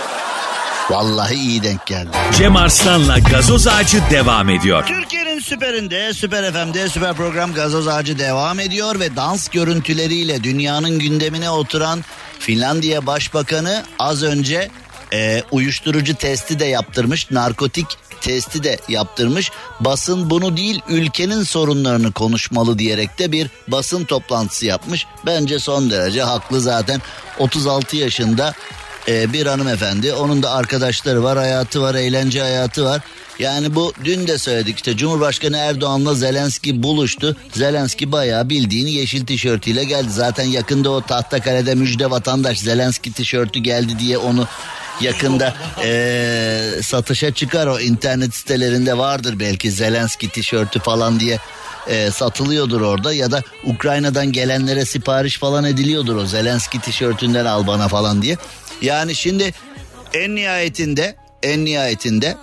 [0.91, 2.09] Vallahi iyi denk geldi.
[2.39, 4.87] Cem Arslan'la gazoz ağacı devam ediyor.
[4.87, 11.51] Türkiye'nin süperinde, süper FM'de süper program Gazoz Ağacı devam ediyor ve dans görüntüleriyle dünyanın gündemine
[11.51, 12.05] oturan
[12.39, 14.71] Finlandiya Başbakanı az önce
[15.17, 17.87] e, uyuşturucu testi de yaptırmış, narkotik
[18.21, 19.51] testi de yaptırmış.
[19.81, 25.07] Basın bunu değil ülkenin sorunlarını konuşmalı diyerek de bir basın toplantısı yapmış.
[25.27, 27.03] Bence son derece haklı zaten
[27.39, 28.55] 36 yaşında
[29.09, 30.13] e, bir hanımefendi.
[30.13, 33.01] Onun da arkadaşları var, hayatı var, eğlence hayatı var.
[33.39, 37.37] Yani bu dün de söyledik işte Cumhurbaşkanı Erdoğan'la Zelenski buluştu.
[37.53, 40.11] Zelenski bayağı bildiğini yeşil tişörtüyle geldi.
[40.11, 44.49] Zaten yakında o Tahtakale'de müjde vatandaş Zelenski tişörtü geldi diye onu
[45.01, 45.55] yakında
[45.85, 51.39] e, satışa çıkar o internet sitelerinde vardır belki Zelenski tişörtü falan diye
[51.87, 57.89] e, satılıyordur orada ya da Ukrayna'dan gelenlere sipariş falan ediliyordur o Zelenski tişörtünden al bana
[57.89, 58.37] falan diye.
[58.83, 59.55] Yani şimdi
[60.15, 62.37] en nihayetinde en nihayetinde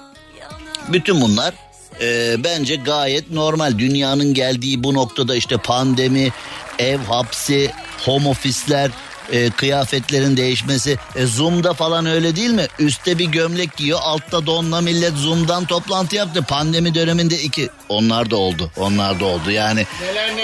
[0.89, 1.53] bütün bunlar
[2.01, 3.79] e, bence gayet normal.
[3.79, 6.31] Dünyanın geldiği bu noktada işte pandemi,
[6.79, 7.71] ev hapsi,
[8.05, 8.91] home ofisler,
[9.33, 10.97] e, kıyafetlerin değişmesi.
[11.15, 12.67] E, Zoom'da falan öyle değil mi?
[12.79, 16.41] Üste bir gömlek giyiyor, altta donla millet Zoom'dan toplantı yaptı.
[16.41, 19.51] Pandemi döneminde iki, onlar da oldu, onlar da oldu.
[19.51, 19.85] Yani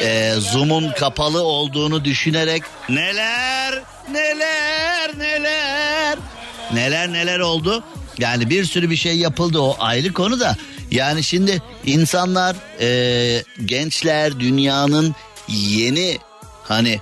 [0.03, 6.17] e, Zoom'un kapalı olduğunu düşünerek neler, neler, neler,
[6.73, 7.83] neler neler oldu.
[8.17, 10.57] Yani bir sürü bir şey yapıldı o ayrı konu da.
[10.91, 15.15] Yani şimdi insanlar, e, gençler, dünyanın
[15.47, 16.17] yeni
[16.63, 16.99] hani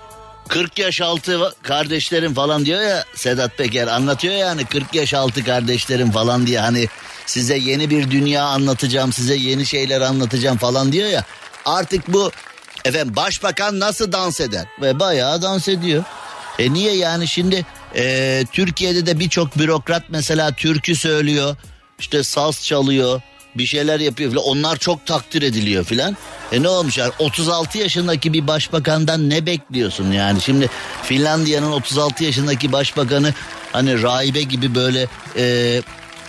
[0.48, 6.12] 40 yaş altı kardeşlerim falan diyor ya Sedat Peker anlatıyor yani 40 yaş altı kardeşlerim
[6.12, 6.60] falan diye.
[6.60, 6.88] Hani
[7.26, 11.24] size yeni bir dünya anlatacağım size yeni şeyler anlatacağım falan diyor ya.
[11.66, 12.32] Artık bu
[12.86, 14.66] efendim başbakan nasıl dans eder?
[14.82, 16.04] Ve bayağı dans ediyor.
[16.60, 21.56] E niye yani şimdi e, Türkiye'de de birçok bürokrat mesela türkü söylüyor
[22.00, 23.22] işte saz çalıyor
[23.58, 24.46] bir şeyler yapıyor filan.
[24.46, 26.17] Onlar çok takdir ediliyor filan.
[26.52, 30.41] E ne olmuş yani 36 yaşındaki bir başbakandan ne bekliyorsun yani?
[30.41, 30.70] Şimdi
[31.04, 33.34] Finlandiya'nın 36 yaşındaki başbakanı
[33.72, 35.82] hani rahibe gibi böyle e,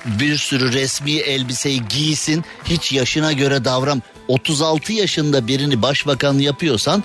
[0.07, 4.03] bir sürü resmi elbiseyi giysin hiç yaşına göre davran.
[4.29, 7.05] 36 yaşında birini başbakan yapıyorsan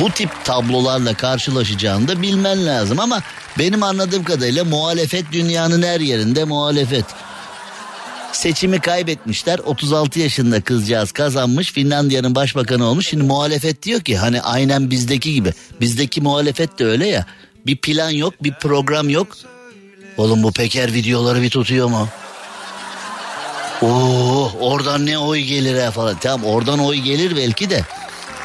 [0.00, 3.20] bu tip tablolarla karşılaşacağını da bilmen lazım ama
[3.58, 7.04] benim anladığım kadarıyla muhalefet dünyanın her yerinde muhalefet.
[8.34, 9.58] Seçimi kaybetmişler.
[9.58, 11.72] 36 yaşında kızcağız kazanmış.
[11.72, 13.08] Finlandiya'nın başbakanı olmuş.
[13.08, 15.52] Şimdi muhalefet diyor ki hani aynen bizdeki gibi.
[15.80, 17.26] Bizdeki muhalefet de öyle ya.
[17.66, 19.28] Bir plan yok, bir program yok.
[20.16, 22.08] Oğlum bu Peker videoları bir tutuyor mu?
[23.82, 26.16] Oo, oradan ne oy gelir ha falan.
[26.20, 27.84] Tamam oradan oy gelir belki de.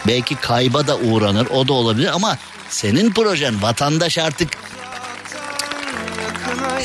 [0.07, 2.37] Belki kayba da uğranır o da olabilir ama
[2.69, 4.49] senin projen vatandaş artık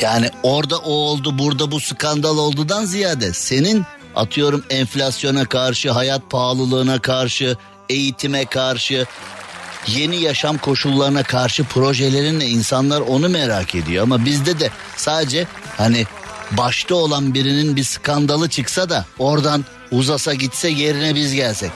[0.01, 6.99] yani orada o oldu burada bu skandal oldudan ziyade senin atıyorum enflasyona karşı hayat pahalılığına
[6.99, 7.57] karşı
[7.89, 9.05] eğitime karşı
[9.87, 16.05] yeni yaşam koşullarına karşı projelerinle insanlar onu merak ediyor ama bizde de sadece hani
[16.51, 21.71] başta olan birinin bir skandalı çıksa da oradan uzasa gitse yerine biz gelsek.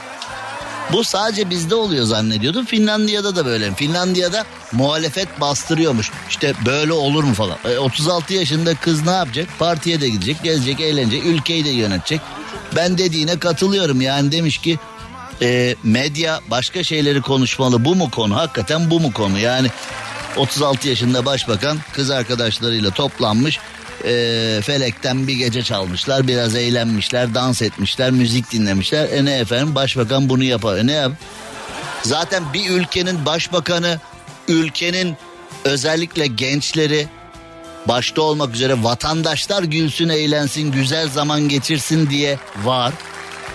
[0.92, 2.64] Bu sadece bizde oluyor zannediyordum.
[2.64, 3.74] Finlandiya'da da böyle.
[3.74, 6.10] Finlandiya'da muhalefet bastırıyormuş.
[6.28, 7.56] İşte böyle olur mu falan.
[7.64, 9.48] E, 36 yaşında kız ne yapacak?
[9.58, 12.20] Partiye de gidecek, gezecek, eğlenecek, ülkeyi de yönetecek.
[12.76, 14.00] Ben dediğine katılıyorum.
[14.00, 14.78] Yani demiş ki
[15.42, 17.84] e, medya başka şeyleri konuşmalı.
[17.84, 18.36] Bu mu konu?
[18.36, 19.38] Hakikaten bu mu konu?
[19.38, 19.68] Yani
[20.36, 23.58] 36 yaşında başbakan kız arkadaşlarıyla toplanmış.
[24.04, 26.28] E, felekten bir gece çalmışlar.
[26.28, 29.08] Biraz eğlenmişler, dans etmişler, müzik dinlemişler.
[29.08, 30.78] E ne efendim başbakan bunu yapar.
[30.78, 31.12] E ne yap?
[32.02, 34.00] Zaten bir ülkenin başbakanı
[34.48, 35.16] ülkenin
[35.64, 37.08] özellikle gençleri
[37.88, 42.92] başta olmak üzere vatandaşlar gülsün eğlensin güzel zaman geçirsin diye var.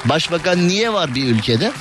[0.05, 1.71] Başbakan niye var bir ülkede?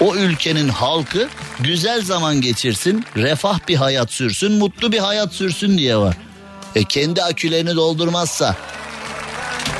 [0.00, 1.28] O ülkenin halkı
[1.60, 6.16] güzel zaman geçirsin, refah bir hayat sürsün, mutlu bir hayat sürsün diye var.
[6.76, 8.56] E kendi akülerini doldurmazsa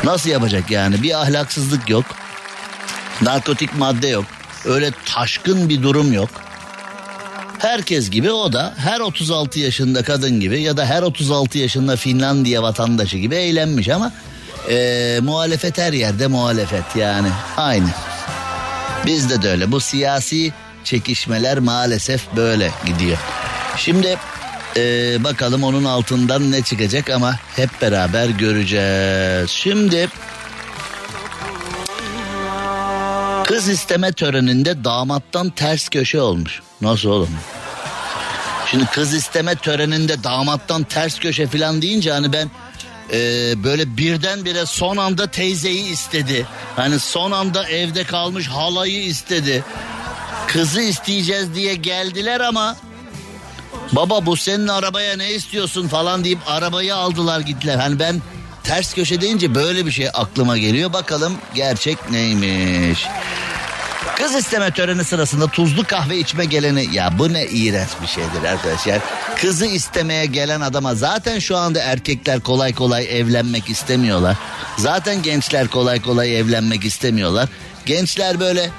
[0.05, 1.03] nasıl yapacak yani?
[1.03, 2.05] Bir ahlaksızlık yok.
[3.23, 4.25] Narkotik madde yok.
[4.65, 6.29] Öyle taşkın bir durum yok.
[7.59, 12.63] Herkes gibi o da her 36 yaşında kadın gibi ya da her 36 yaşında Finlandiya
[12.63, 14.13] vatandaşı gibi eğlenmiş ama
[14.71, 17.89] e, muhalefet her yerde muhalefet yani aynı.
[19.07, 20.53] Bizde de öyle bu siyasi
[20.85, 23.19] çekişmeler maalesef böyle gidiyor.
[23.77, 24.17] Şimdi
[24.77, 29.51] e, bakalım onun altından ne çıkacak ama hep beraber göreceğiz.
[29.51, 30.09] Şimdi
[33.45, 36.63] kız isteme töreninde damattan ters köşe olmuş.
[36.81, 37.31] Nasıl oğlum?
[38.71, 42.51] Şimdi kız isteme töreninde damattan ters köşe falan deyince hani ben
[43.13, 43.19] e,
[43.65, 46.47] böyle birdenbire son anda teyzeyi istedi.
[46.77, 49.65] Hani son anda evde kalmış halayı istedi.
[50.47, 52.77] Kızı isteyeceğiz diye geldiler ama
[53.93, 57.77] baba bu senin arabaya ne istiyorsun falan deyip arabayı aldılar gittiler.
[57.77, 58.23] Hani ben
[58.65, 60.93] ters köşe deyince böyle bir şey aklıma geliyor.
[60.93, 63.07] Bakalım gerçek neymiş.
[64.17, 68.99] Kız isteme töreni sırasında tuzlu kahve içme geleni ya bu ne iğrenç bir şeydir arkadaşlar.
[69.37, 74.37] Kızı istemeye gelen adama zaten şu anda erkekler kolay kolay evlenmek istemiyorlar.
[74.79, 77.49] Zaten gençler kolay kolay evlenmek istemiyorlar.
[77.87, 78.71] Gençler böyle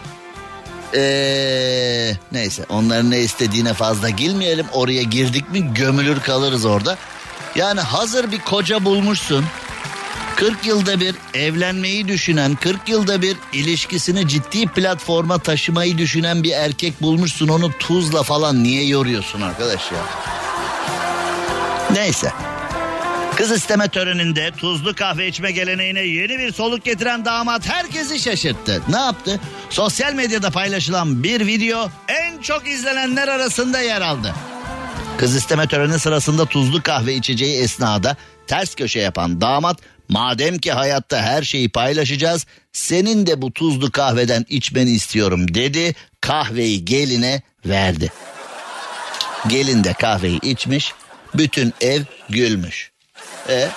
[0.95, 4.65] ee, neyse onların ne istediğine fazla girmeyelim.
[4.73, 6.97] Oraya girdik mi gömülür kalırız orada.
[7.55, 9.45] Yani hazır bir koca bulmuşsun.
[10.35, 17.01] 40 yılda bir evlenmeyi düşünen, 40 yılda bir ilişkisini ciddi platforma taşımayı düşünen bir erkek
[17.01, 17.47] bulmuşsun.
[17.47, 19.99] Onu tuzla falan niye yoruyorsun arkadaş ya?
[21.93, 22.31] Neyse.
[23.37, 28.81] Kız isteme töreninde tuzlu kahve içme geleneğine yeni bir soluk getiren damat herkesi şaşırttı.
[28.89, 29.39] Ne yaptı?
[29.69, 34.33] Sosyal medyada paylaşılan bir video en çok izlenenler arasında yer aldı.
[35.17, 38.15] Kız isteme töreni sırasında tuzlu kahve içeceği esnada
[38.47, 39.77] ters köşe yapan damat
[40.09, 46.85] madem ki hayatta her şeyi paylaşacağız senin de bu tuzlu kahveden içmeni istiyorum dedi kahveyi
[46.85, 48.11] geline verdi.
[49.47, 50.93] Gelin de kahveyi içmiş
[51.33, 52.96] bütün ev gülmüş.
[53.49, 53.69] E?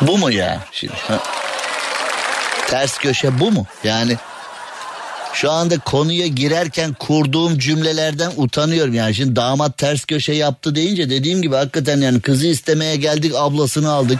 [0.00, 0.94] Bu mu ya şimdi?
[1.08, 1.18] Ha.
[2.66, 3.66] Ters köşe bu mu?
[3.84, 4.16] Yani
[5.32, 9.14] şu anda konuya girerken kurduğum cümlelerden utanıyorum yani.
[9.14, 14.18] Şimdi damat ters köşe yaptı deyince dediğim gibi hakikaten yani kızı istemeye geldik ablasını aldık.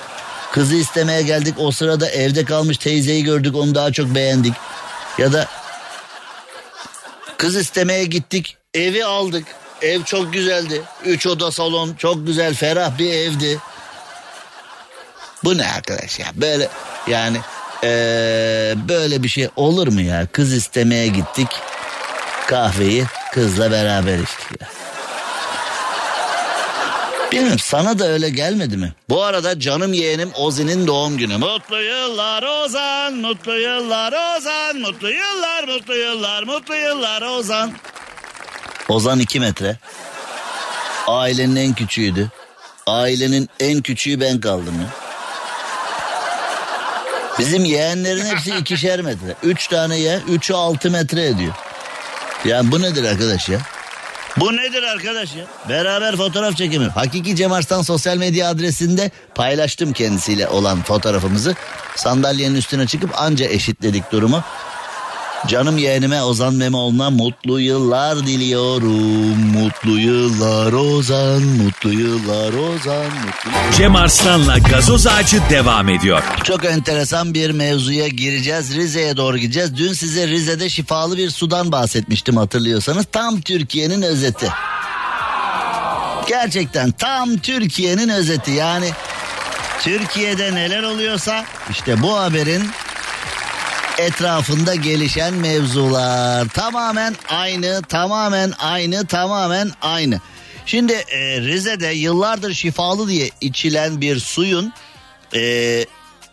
[0.52, 4.54] Kızı istemeye geldik o sırada evde kalmış teyzeyi gördük onu daha çok beğendik.
[5.18, 5.46] Ya da
[7.36, 9.44] kız istemeye gittik evi aldık.
[9.82, 10.82] Ev çok güzeldi.
[11.04, 13.58] Üç oda salon çok güzel ferah bir evdi.
[15.44, 16.68] Bu ne arkadaş ya böyle
[17.06, 17.38] yani
[17.84, 20.26] ee, böyle bir şey olur mu ya?
[20.32, 21.48] Kız istemeye gittik.
[22.46, 24.68] Kahveyi kızla beraber içtik ya.
[27.32, 28.92] Bilmiyorum sana da öyle gelmedi mi?
[29.08, 31.36] Bu arada canım yeğenim Ozi'nin doğum günü.
[31.36, 37.72] Mutlu yıllar Ozan, mutlu yıllar Ozan, mutlu yıllar, mutlu yıllar, mutlu yıllar Ozan.
[38.88, 39.76] Ozan 2 metre.
[41.06, 42.30] Ailenin en küçüğüydü.
[42.86, 44.86] Ailenin en küçüğü ben kaldım ya.
[47.38, 49.34] Bizim yeğenlerin hepsi ikişer metre.
[49.42, 51.52] Üç tane yeğen, üçü altı metre ediyor.
[52.44, 53.58] Yani bu nedir arkadaş ya?
[54.36, 55.44] Bu nedir arkadaş ya?
[55.68, 56.86] Beraber fotoğraf çekimi.
[56.88, 61.54] Hakiki Cem Arslan sosyal medya adresinde paylaştım kendisiyle olan fotoğrafımızı.
[61.96, 64.44] Sandalyenin üstüne çıkıp anca eşitledik durumu.
[65.46, 69.38] Canım yeğenime Ozan Memoğlu'na mutlu yıllar diliyorum.
[69.46, 73.72] Mutlu yıllar Ozan, mutlu yıllar Ozan, mutlu yıllar.
[73.72, 76.22] Cem Arslan'la gazoz ağacı devam ediyor.
[76.44, 78.74] Çok enteresan bir mevzuya gireceğiz.
[78.74, 79.76] Rize'ye doğru gideceğiz.
[79.76, 83.06] Dün size Rize'de şifalı bir sudan bahsetmiştim hatırlıyorsanız.
[83.12, 84.48] Tam Türkiye'nin özeti.
[86.28, 88.50] Gerçekten tam Türkiye'nin özeti.
[88.50, 88.90] Yani
[89.80, 92.62] Türkiye'de neler oluyorsa işte bu haberin
[93.98, 96.48] etrafında gelişen mevzular.
[96.48, 100.20] Tamamen aynı, tamamen aynı, tamamen aynı.
[100.66, 104.72] Şimdi e, Rize'de yıllardır şifalı diye içilen bir suyun
[105.34, 105.84] e,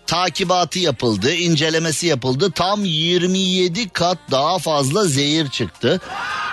[0.10, 2.52] takibatı yapıldı, incelemesi yapıldı.
[2.52, 6.02] Tam 27 kat daha fazla zehir çıktı.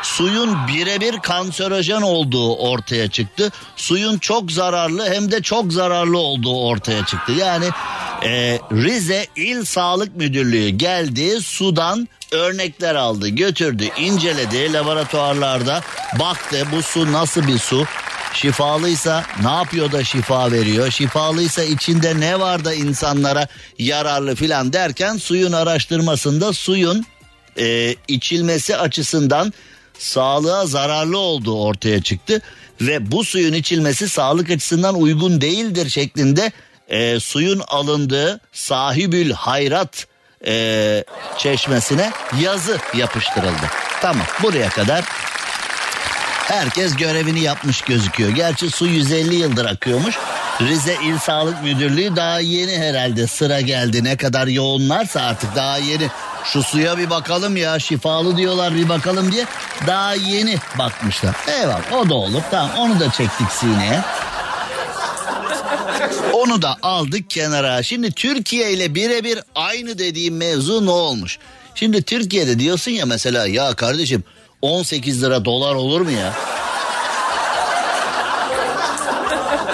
[0.03, 3.53] Suyun birebir kanserojen olduğu ortaya çıktı.
[3.77, 7.33] Suyun çok zararlı hem de çok zararlı olduğu ortaya çıktı.
[7.33, 7.67] Yani
[8.25, 15.83] e, Rize İl Sağlık Müdürlüğü geldi sudan örnekler aldı götürdü inceledi laboratuvarlarda.
[16.21, 17.85] Baktı bu su nasıl bir su?
[18.35, 20.91] Şifalıysa ne yapıyor da şifa veriyor?
[20.91, 23.49] Şifalıysa içinde ne var da insanlara
[23.79, 27.07] yararlı filan derken suyun araştırmasında suyun
[27.59, 29.53] e, içilmesi açısından
[29.99, 32.43] sağlığa zararlı olduğu ortaya çıktı
[32.81, 36.53] ve bu suyun içilmesi sağlık açısından uygun değildir şeklinde
[36.89, 40.07] e, suyun alındığı sahibül hayrat
[40.47, 41.05] e,
[41.39, 43.67] çeşmesine yazı yapıştırıldı.
[44.01, 45.05] Tamam buraya kadar
[46.49, 48.31] herkes görevini yapmış gözüküyor.
[48.31, 50.19] Gerçi su 150 yıldır akıyormuş.
[50.61, 54.05] Rize İl Sağlık Müdürlüğü daha yeni herhalde sıra geldi.
[54.05, 56.09] Ne kadar yoğunlarsa artık daha yeni.
[56.45, 59.47] Şu suya bir bakalım ya şifalı diyorlar bir bakalım diye.
[59.87, 61.35] Daha yeni bakmışlar.
[61.49, 64.01] Eyvallah o da olur tamam onu da çektik sineye.
[66.37, 67.83] Onu da aldık kenara.
[67.83, 71.39] Şimdi Türkiye ile birebir aynı dediğim mevzu ne olmuş?
[71.75, 74.25] Şimdi Türkiye'de diyorsun ya mesela ya kardeşim
[74.63, 76.33] 18 lira dolar olur mu ya?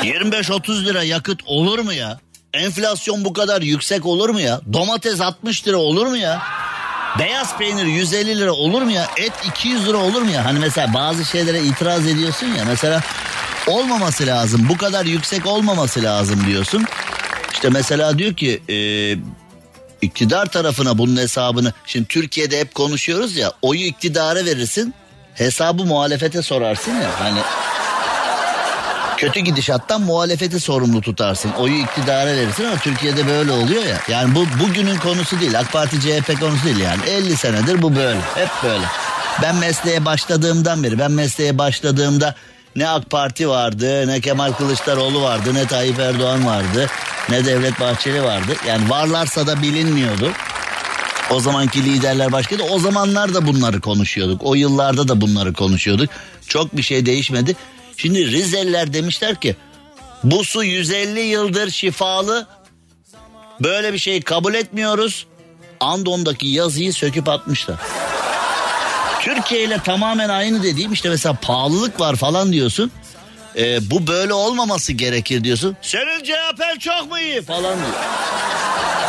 [0.03, 2.19] 25-30 lira yakıt olur mu ya?
[2.53, 4.61] Enflasyon bu kadar yüksek olur mu ya?
[4.73, 6.43] Domates 60 lira olur mu ya?
[7.19, 9.09] Beyaz peynir 150 lira olur mu ya?
[9.17, 10.45] Et 200 lira olur mu ya?
[10.45, 12.65] Hani mesela bazı şeylere itiraz ediyorsun ya.
[12.65, 13.01] Mesela
[13.67, 14.67] olmaması lazım.
[14.69, 16.85] Bu kadar yüksek olmaması lazım diyorsun.
[17.53, 18.77] İşte mesela diyor ki e,
[20.03, 21.73] iktidar tarafına bunun hesabını.
[21.87, 23.53] Şimdi Türkiye'de hep konuşuyoruz ya.
[23.63, 24.95] Oyu iktidara verirsin.
[25.35, 27.21] Hesabı muhalefete sorarsın ya.
[27.21, 27.41] Hani
[29.17, 31.53] kötü gidişattan muhalefeti sorumlu tutarsın.
[31.53, 33.99] Oyu iktidara verirsin ama Türkiye'de böyle oluyor ya.
[34.09, 35.59] Yani bu bugünün konusu değil.
[35.59, 37.03] AK Parti CHP konusu değil yani.
[37.07, 38.21] 50 senedir bu böyle.
[38.35, 38.85] Hep böyle.
[39.43, 42.35] Ben mesleğe başladığımdan beri ben mesleğe başladığımda
[42.77, 46.91] ne AK Parti vardı, ne Kemal Kılıçdaroğlu vardı, ne Tayyip Erdoğan vardı,
[47.29, 48.53] ne Devlet Bahçeli vardı.
[48.69, 50.31] Yani varlarsa da bilinmiyordu.
[51.31, 52.63] O zamanki liderler başkaydı.
[52.63, 54.41] O zamanlar da bunları konuşuyorduk.
[54.45, 56.11] O yıllarda da bunları konuşuyorduk.
[56.49, 57.57] Çok bir şey değişmedi.
[57.97, 59.57] Şimdi Rizeliler demişler ki
[60.25, 62.47] bu su 150 yıldır şifalı.
[63.61, 65.27] Böyle bir şeyi kabul etmiyoruz.
[65.81, 67.77] Andon'daki yazıyı söküp atmışlar.
[69.23, 72.91] Türkiye ile tamamen aynı dediğim işte mesela pahalılık var falan diyorsun.
[73.57, 75.77] Ee, bu böyle olmaması gerekir diyorsun.
[75.83, 78.05] Senin CHP çok mu iyi falan diyor.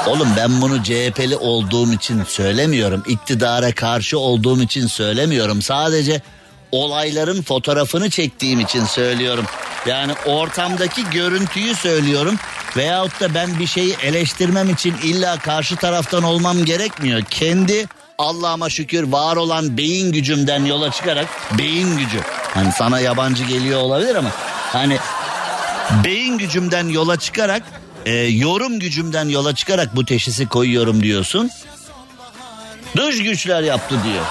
[0.08, 3.04] Oğlum ben bunu CHP'li olduğum için söylemiyorum.
[3.08, 5.62] İktidara karşı olduğum için söylemiyorum.
[5.62, 6.22] Sadece
[6.72, 9.46] olayların fotoğrafını çektiğim için söylüyorum.
[9.86, 12.36] Yani ortamdaki görüntüyü söylüyorum.
[12.78, 17.22] Veyahut da ben bir şeyi eleştirmem için illa karşı taraftan olmam gerekmiyor.
[17.22, 17.88] Kendi
[18.18, 22.20] Allah'ıma şükür var olan beyin gücümden yola çıkarak beyin gücü.
[22.54, 24.30] Hani sana yabancı geliyor olabilir ama
[24.72, 24.98] hani
[26.04, 27.64] beyin gücümden yola çıkarak
[28.06, 31.50] e, yorum gücümden yola çıkarak bu teşhisi koyuyorum diyorsun.
[32.98, 34.26] Dış güçler yaptı diyor.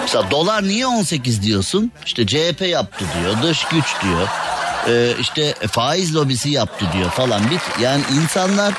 [0.00, 1.92] Mesela dolar niye 18 diyorsun?
[2.06, 4.28] İşte CHP yaptı diyor, dış güç diyor.
[4.88, 7.42] Ee, işte faiz lobisi yaptı diyor falan.
[7.50, 8.74] Bir, yani insanlar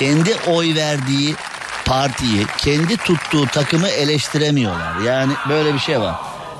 [0.00, 1.34] kendi oy verdiği
[1.84, 5.00] partiyi, kendi tuttuğu takımı eleştiremiyorlar.
[5.00, 6.14] Yani böyle bir şey var.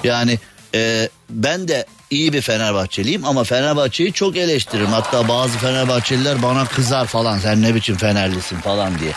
[0.05, 0.38] Yani
[0.74, 4.93] e, ben de iyi bir Fenerbahçeliyim ama Fenerbahçe'yi çok eleştiririm.
[4.93, 9.12] Hatta bazı Fenerbahçeliler bana kızar falan sen ne biçim Fenerlisin falan diye.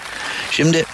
[0.51, 0.85] Şimdi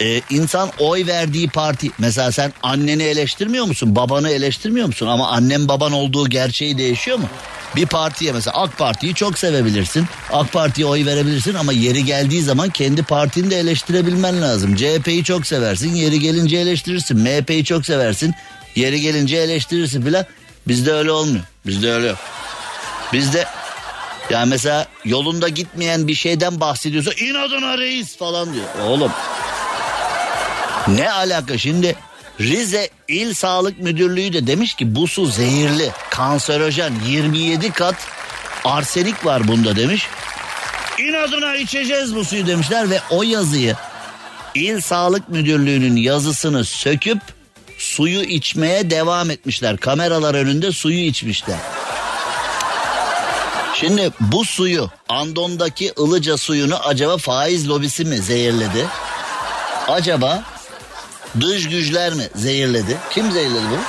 [0.00, 5.68] e, insan oy verdiği parti mesela sen anneni eleştirmiyor musun babanı eleştirmiyor musun ama annem
[5.68, 7.28] baban olduğu gerçeği değişiyor mu?
[7.76, 10.06] Bir partiye mesela AK Parti'yi çok sevebilirsin.
[10.32, 14.76] AK Parti'ye oy verebilirsin ama yeri geldiği zaman kendi partini de eleştirebilmen lazım.
[14.76, 17.20] CHP'yi çok seversin yeri gelince eleştirirsin.
[17.20, 18.34] MHP'yi çok seversin
[18.74, 20.26] yeri gelince eleştirirsin filan.
[20.68, 21.44] Bizde öyle olmuyor.
[21.66, 22.18] Bizde öyle yok.
[23.12, 23.46] Bizde
[24.30, 28.64] yani mesela yolunda gitmeyen bir şeyden bahsediyorsa inadına reis falan diyor.
[28.88, 29.12] Oğlum
[30.88, 31.96] ne alaka şimdi
[32.40, 37.94] Rize İl Sağlık Müdürlüğü de demiş ki bu su zehirli, kanserojen 27 kat
[38.64, 40.08] arsenik var bunda demiş.
[40.98, 43.76] İnadına içeceğiz bu suyu demişler ve o yazıyı
[44.54, 47.18] İl Sağlık Müdürlüğü'nün yazısını söküp
[47.78, 49.76] suyu içmeye devam etmişler.
[49.76, 51.58] Kameralar önünde suyu içmişler.
[53.74, 58.86] Şimdi bu suyu Andon'daki ılıca suyunu acaba faiz lobisi mi zehirledi?
[59.88, 60.42] Acaba
[61.40, 62.96] dış güçler mi zehirledi?
[63.10, 63.80] Kim zehirledi bunu?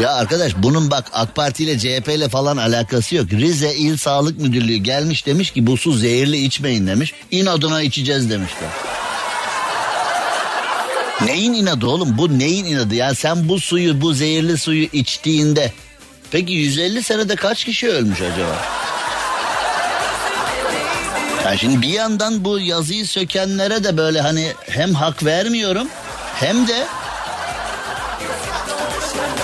[0.00, 3.26] Ya arkadaş bunun bak AK Parti ile CHP ile falan alakası yok.
[3.32, 7.14] Rize İl Sağlık Müdürlüğü gelmiş demiş ki bu su zehirli içmeyin demiş.
[7.30, 8.68] İnadına içeceğiz demişler.
[11.24, 12.18] Neyin inadı oğlum?
[12.18, 12.94] Bu neyin inadı?
[12.94, 15.72] Yani sen bu suyu, bu zehirli suyu içtiğinde
[16.30, 18.58] peki 150 senede kaç kişi ölmüş acaba?
[21.44, 25.88] Yani şimdi bir yandan bu yazıyı sökenlere de böyle hani hem hak vermiyorum
[26.42, 26.86] hem de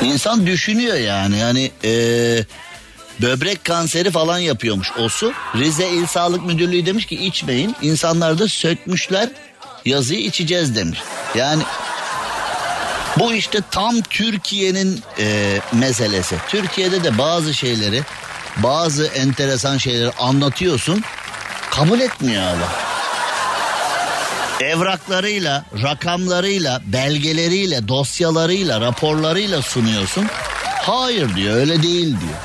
[0.02, 2.46] insan düşünüyor yani yani eee
[3.22, 5.32] böbrek kanseri falan yapıyormuş o su.
[5.54, 7.76] Rize İl Sağlık Müdürlüğü demiş ki içmeyin.
[7.82, 9.28] İnsanlar da sökmüşler
[9.84, 10.98] yazıyı içeceğiz demiş.
[11.34, 11.62] Yani
[13.18, 16.36] bu işte tam Türkiye'nin e, meselesi.
[16.48, 18.02] Türkiye'de de bazı şeyleri,
[18.56, 21.04] bazı enteresan şeyleri anlatıyorsun,
[21.70, 22.68] kabul etmiyor adam.
[24.60, 30.26] Evraklarıyla, rakamlarıyla, belgeleriyle, dosyalarıyla, raporlarıyla sunuyorsun.
[30.82, 32.38] Hayır diyor, öyle değil diyor.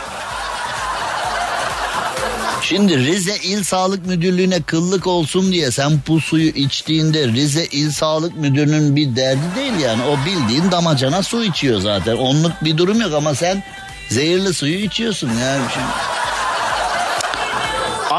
[2.61, 8.37] Şimdi Rize İl Sağlık Müdürlüğü'ne kıllık olsun diye sen bu suyu içtiğinde Rize İl Sağlık
[8.37, 10.03] Müdürlüğü'nün bir derdi değil yani.
[10.03, 12.15] O bildiğin damacana su içiyor zaten.
[12.15, 13.63] Onluk bir durum yok ama sen
[14.09, 15.63] zehirli suyu içiyorsun yani.
[15.73, 16.22] Şimdi...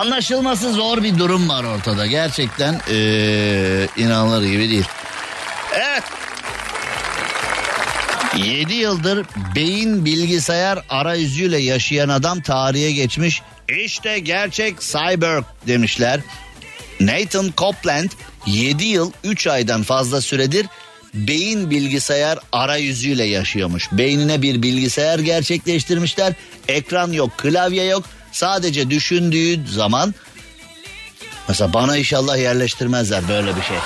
[0.04, 2.06] Anlaşılması zor bir durum var ortada.
[2.06, 4.84] Gerçekten ee, inanılır gibi değil.
[5.74, 6.02] Evet
[8.36, 13.42] 7 yıldır beyin bilgisayar arayüzüyle yaşayan adam tarihe geçmiş.
[13.68, 16.20] İşte gerçek cyber demişler.
[17.00, 18.10] Nathan Copeland
[18.46, 20.66] 7 yıl 3 aydan fazla süredir
[21.14, 23.88] beyin bilgisayar arayüzüyle yaşıyormuş.
[23.92, 26.32] Beynine bir bilgisayar gerçekleştirmişler.
[26.68, 28.04] Ekran yok, klavye yok.
[28.34, 30.14] Sadece düşündüğü zaman
[31.48, 33.76] mesela bana inşallah yerleştirmezler böyle bir şey.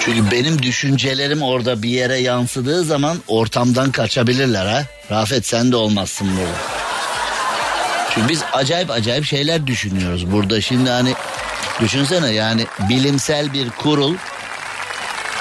[0.00, 4.84] Çünkü benim düşüncelerim orada bir yere yansıdığı zaman ortamdan kaçabilirler ha.
[5.10, 6.58] Rafet sen de olmazsın burada.
[8.14, 10.60] Çünkü biz acayip acayip şeyler düşünüyoruz burada.
[10.60, 11.14] Şimdi hani
[11.80, 14.14] düşünsene yani bilimsel bir kurul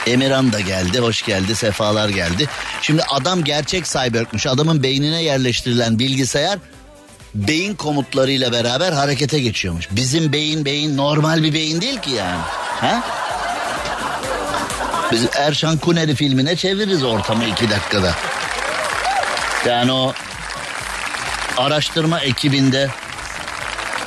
[0.08, 2.48] Emirhan da geldi, hoş geldi, sefalar geldi.
[2.82, 4.48] Şimdi adam gerçek cyberkmiş.
[4.48, 6.60] Adamın beynine yerleştirilen bilgisayar
[7.36, 9.88] beyin komutlarıyla beraber harekete geçiyormuş.
[9.92, 12.42] Bizim beyin beyin normal bir beyin değil ki yani.
[12.82, 13.04] Ha?
[15.12, 18.16] Biz Erşan Kuneri filmine çeviririz ortamı iki dakikada.
[19.68, 20.14] Yani o
[21.58, 22.90] araştırma ekibinde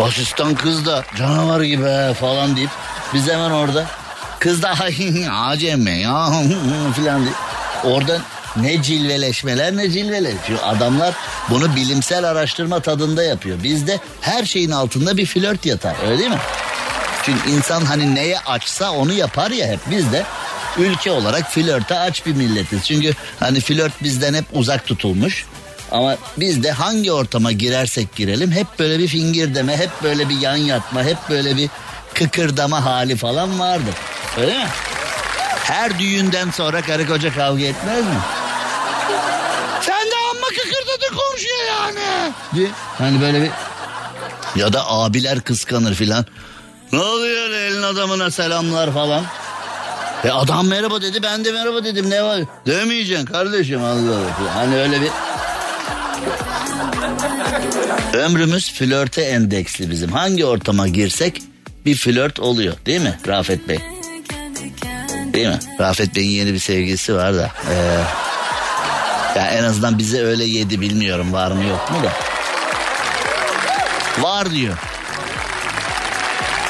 [0.00, 2.70] asistan kız da canavar gibi falan deyip
[3.14, 3.86] biz hemen orada
[4.38, 4.70] kız da
[5.32, 6.32] acem ya
[6.96, 7.36] filan deyip
[7.84, 8.20] orada
[8.56, 10.32] ne cilveleşmeler ne cilveler.
[10.46, 11.14] Çünkü adamlar
[11.50, 13.62] bunu bilimsel araştırma tadında yapıyor.
[13.62, 16.40] Bizde her şeyin altında bir flört yatar öyle değil mi?
[17.22, 20.24] Çünkü insan hani neye açsa onu yapar ya hep biz de
[20.78, 22.84] ülke olarak flörte aç bir milletiz.
[22.84, 25.46] Çünkü hani flört bizden hep uzak tutulmuş.
[25.90, 30.38] Ama biz de hangi ortama girersek girelim hep böyle bir fingir deme, hep böyle bir
[30.40, 31.70] yan yatma, hep böyle bir
[32.14, 33.94] kıkırdama hali falan vardır.
[34.38, 34.66] Öyle mi?
[35.64, 38.18] Her düğünden sonra karı koca kavga etmez mi?
[39.80, 42.32] Sen de amma kıkırdadın komşuya yani.
[42.54, 42.68] Diye.
[42.98, 43.50] Hani böyle bir
[44.56, 46.24] ya da abiler kıskanır filan.
[46.92, 49.24] Ne oluyor elin adamına selamlar falan.
[50.24, 52.40] E adam merhaba dedi ben de merhaba dedim ne var?
[52.66, 54.54] Demeyeceksin kardeşim Allah Allah.
[54.54, 55.10] Hani öyle bir...
[58.18, 60.12] Ömrümüz flörte endeksli bizim.
[60.12, 61.42] Hangi ortama girsek
[61.86, 63.78] bir flört oluyor değil mi Rafet Bey?
[65.32, 65.58] Değil mi?
[65.80, 67.50] Rafet Bey'in yeni bir sevgilisi var da.
[67.70, 68.02] Ee,
[69.36, 72.12] ya en azından bize öyle yedi bilmiyorum var mı yok mu da.
[74.22, 74.74] Var diyor.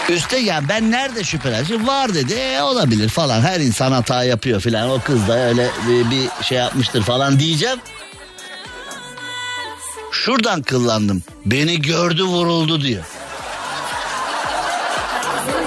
[0.08, 1.86] Üste ya ben nerede şüphelendim?
[1.86, 2.32] Var dedi.
[2.34, 3.40] E, olabilir falan.
[3.40, 4.90] Her insan hata yapıyor filan.
[4.90, 7.78] O kız da öyle bir, bir şey yapmıştır falan diyeceğim.
[10.12, 11.22] Şuradan kıllandım.
[11.44, 13.04] Beni gördü vuruldu diyor.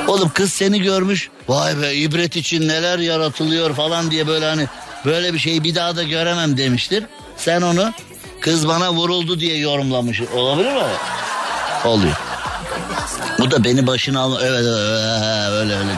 [0.07, 1.29] Oğlum kız seni görmüş.
[1.47, 4.67] Vay be ibret için neler yaratılıyor falan diye böyle hani
[5.05, 7.03] böyle bir şeyi bir daha da göremem demiştir.
[7.37, 7.93] Sen onu
[8.41, 10.21] kız bana vuruldu diye yorumlamış.
[10.21, 10.81] Olabilir mi?
[11.85, 12.15] Oluyor.
[13.39, 14.37] Bu da beni başına al.
[14.41, 15.97] Evet, evet öyle öyle diyor.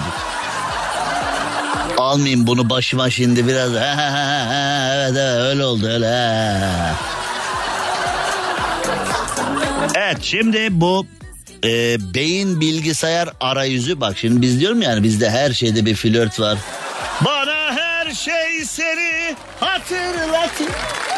[1.97, 3.75] Almayayım bunu başıma şimdi biraz.
[3.75, 6.07] evet evet öyle oldu öyle.
[9.95, 11.05] Evet şimdi bu
[11.63, 16.57] e, beyin bilgisayar arayüzü bak şimdi biz diyorum yani bizde her şeyde bir flört var.
[17.25, 20.67] Bana her şey seni hatırlatır.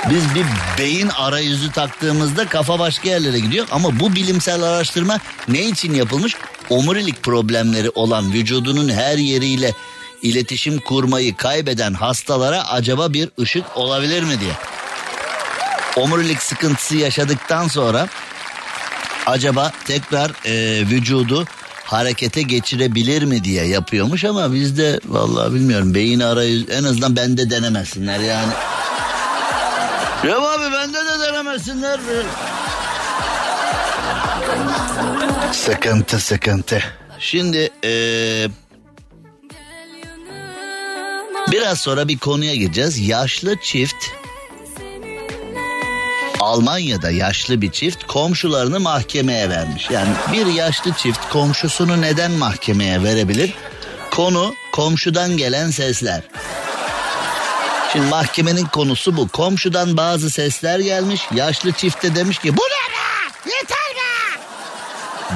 [0.09, 0.45] Biz bir
[0.77, 6.35] beyin arayüzü taktığımızda kafa başka yerlere gidiyor ama bu bilimsel araştırma ne için yapılmış?
[6.69, 9.73] Omurilik problemleri olan vücudunun her yeriyle
[10.21, 14.53] iletişim kurmayı kaybeden hastalara acaba bir ışık olabilir mi diye.
[15.95, 18.07] Omurilik sıkıntısı yaşadıktan sonra
[19.25, 21.45] acaba tekrar e, vücudu
[21.93, 28.19] harekete geçirebilir mi diye yapıyormuş ama bizde vallahi bilmiyorum beyin arayüz en azından bende denemesinler
[28.19, 28.53] yani.
[30.27, 31.99] Ya abi bende de denemesinler.
[35.51, 36.83] Sıkıntı sıkıntı.
[37.19, 38.47] Şimdi ee,
[41.51, 43.07] biraz sonra bir konuya gireceğiz.
[43.07, 44.05] Yaşlı çift
[46.43, 49.89] Almanya'da yaşlı bir çift komşularını mahkemeye vermiş.
[49.89, 53.53] Yani bir yaşlı çift komşusunu neden mahkemeye verebilir?
[54.11, 56.21] Konu komşudan gelen sesler.
[57.93, 59.27] Şimdi mahkemenin konusu bu.
[59.27, 61.21] Komşudan bazı sesler gelmiş.
[61.33, 63.55] Yaşlı çifte demiş ki bu ne be?
[63.55, 64.41] Yeter be!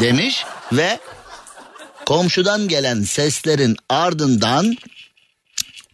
[0.06, 1.00] Demiş ve
[2.06, 4.76] komşudan gelen seslerin ardından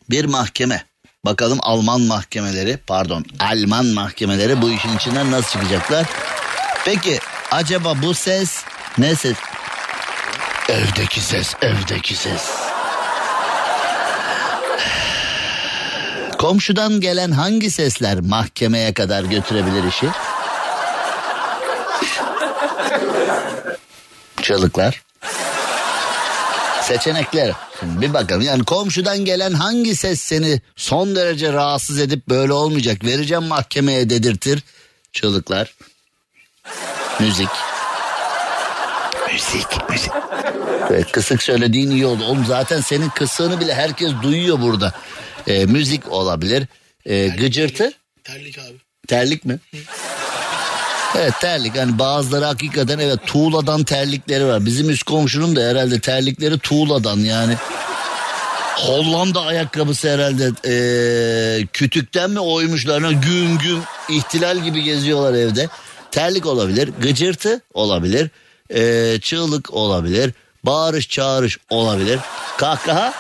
[0.10, 0.86] bir mahkeme.
[1.26, 6.06] Bakalım Alman mahkemeleri pardon Alman mahkemeleri bu işin içinden nasıl çıkacaklar?
[6.86, 7.20] Peki
[7.52, 8.64] acaba bu ses
[8.98, 9.38] ne ses?
[10.70, 12.50] Evdeki ses, evdeki ses.
[16.38, 20.08] Komşudan gelen hangi sesler mahkemeye kadar götürebilir işi?
[24.42, 25.02] Çığlıklar.
[26.84, 27.52] Seçenekler.
[27.80, 33.06] Şimdi bir bakalım yani komşudan gelen hangi ses seni son derece rahatsız edip böyle olmayacak
[33.06, 34.64] vereceğim mahkemeye dedirtir.
[35.12, 35.74] Çığlıklar.
[37.20, 37.50] Müzik.
[39.34, 40.12] Müzik, müzik.
[40.90, 42.24] Evet, kısık söylediğin iyi oldu.
[42.24, 44.94] Oğlum zaten senin kısığını bile herkes duyuyor burada.
[45.48, 46.68] Ee, müzik olabilir.
[47.06, 47.94] Ee, gıcırtı.
[48.24, 48.78] Terlik abi.
[49.08, 49.60] Terlik mi?
[51.18, 54.66] Evet terlik hani bazıları hakikaten evet tuğladan terlikleri var.
[54.66, 57.56] Bizim üst komşunun da herhalde terlikleri tuğladan yani.
[58.76, 63.12] Hollanda ayakkabısı herhalde ee, kütükten mi oymuşlar?
[63.12, 65.70] Gün gün ihtilal gibi geziyorlar evde.
[66.12, 68.30] Terlik olabilir, gıcırtı olabilir,
[68.70, 70.34] ee, çığlık olabilir,
[70.64, 72.20] bağırış çağırış olabilir,
[72.58, 73.14] kahkaha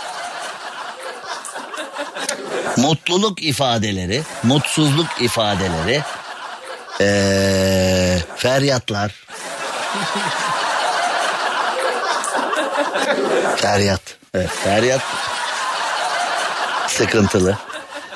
[2.77, 6.01] mutluluk ifadeleri, mutsuzluk ifadeleri,
[7.01, 9.25] ee, feryatlar.
[13.57, 14.01] Feryat.
[14.33, 15.01] Evet, feryat
[16.87, 17.57] sıkıntılı.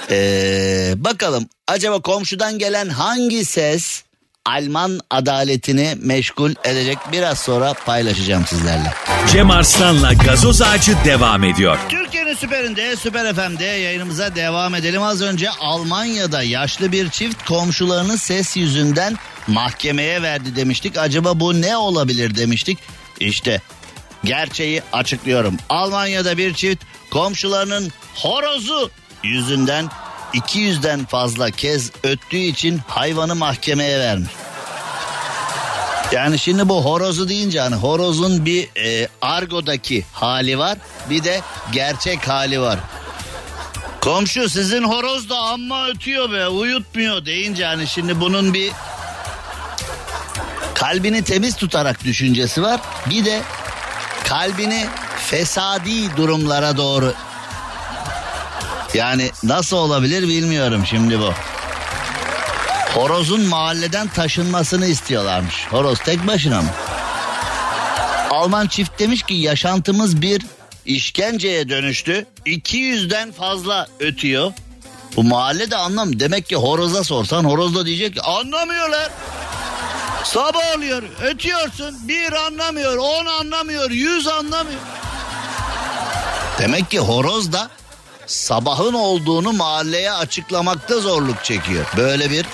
[0.09, 4.03] Ee, bakalım acaba komşudan gelen hangi ses
[4.47, 8.93] Alman adaletini meşgul edecek biraz sonra paylaşacağım sizlerle.
[9.31, 11.79] Cem Arslan'la gazoz ağacı devam ediyor.
[11.89, 15.03] Türkiye'nin süperinde, süper FM'de yayınımıza devam edelim.
[15.03, 19.17] Az önce Almanya'da yaşlı bir çift komşularının ses yüzünden
[19.47, 20.97] mahkemeye verdi demiştik.
[20.97, 22.77] Acaba bu ne olabilir demiştik.
[23.19, 23.61] İşte
[24.23, 25.57] gerçeği açıklıyorum.
[25.69, 28.91] Almanya'da bir çift komşularının horozu
[29.23, 29.89] yüzünden
[30.33, 34.31] 200'den fazla kez öttüğü için hayvanı mahkemeye vermiş.
[36.11, 40.77] Yani şimdi bu horozu deyince hani horozun bir e, argodaki hali var
[41.09, 42.79] bir de gerçek hali var.
[44.01, 48.71] Komşu sizin horoz da amma ötüyor be uyutmuyor deyince hani şimdi bunun bir
[50.73, 52.81] kalbini temiz tutarak düşüncesi var.
[53.09, 53.41] Bir de
[54.23, 54.85] kalbini
[55.17, 57.13] fesadi durumlara doğru
[58.93, 61.33] yani nasıl olabilir bilmiyorum şimdi bu.
[62.93, 65.67] Horozun mahalleden taşınmasını istiyorlarmış.
[65.69, 66.69] Horoz tek başına mı?
[68.29, 70.45] Alman çift demiş ki yaşantımız bir
[70.85, 72.25] işkenceye dönüştü.
[72.45, 74.53] 200'den fazla ötüyor.
[75.15, 76.19] Bu mahalle de anlam.
[76.19, 79.11] Demek ki horoza sorsan horoz da diyecek ki anlamıyorlar.
[80.23, 84.81] Sabah oluyor ötüyorsun bir anlamıyor on anlamıyor yüz anlamıyor.
[86.59, 87.69] Demek ki horoz da
[88.27, 91.85] sabahın olduğunu mahalleye açıklamakta zorluk çekiyor.
[91.97, 92.45] Böyle bir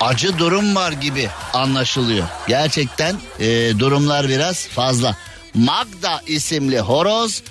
[0.00, 2.26] acı durum var gibi anlaşılıyor.
[2.48, 5.16] Gerçekten e, durumlar biraz fazla.
[5.54, 7.42] Magda isimli horoz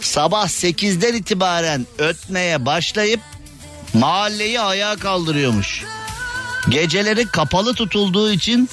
[0.00, 3.20] sabah 8'den itibaren ötmeye başlayıp
[3.94, 5.84] mahalleyi ayağa kaldırıyormuş.
[6.68, 8.68] Geceleri kapalı tutulduğu için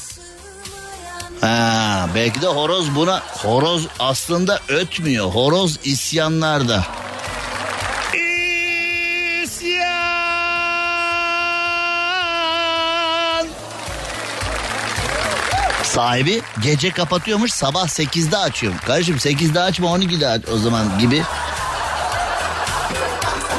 [1.41, 5.25] Ha, belki de horoz buna horoz aslında ötmüyor.
[5.25, 6.85] Horoz isyanlarda.
[15.97, 18.73] Sahibi gece kapatıyormuş sabah 8'de açıyor.
[18.85, 21.23] Kardeşim 8'de açma 12'de aç o zaman gibi.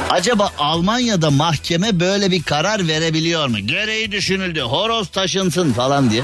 [0.09, 3.59] Acaba Almanya'da mahkeme böyle bir karar verebiliyor mu?
[3.59, 6.23] Gereği düşünüldü horoz taşınsın falan diye.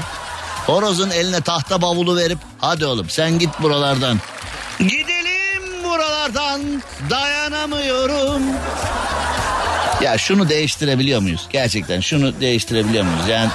[0.66, 4.20] Horozun eline tahta bavulu verip hadi oğlum sen git buralardan.
[4.78, 8.42] Gidelim buralardan dayanamıyorum.
[10.02, 11.46] Ya şunu değiştirebiliyor muyuz?
[11.52, 13.28] Gerçekten şunu değiştirebiliyor muyuz?
[13.28, 13.50] Yani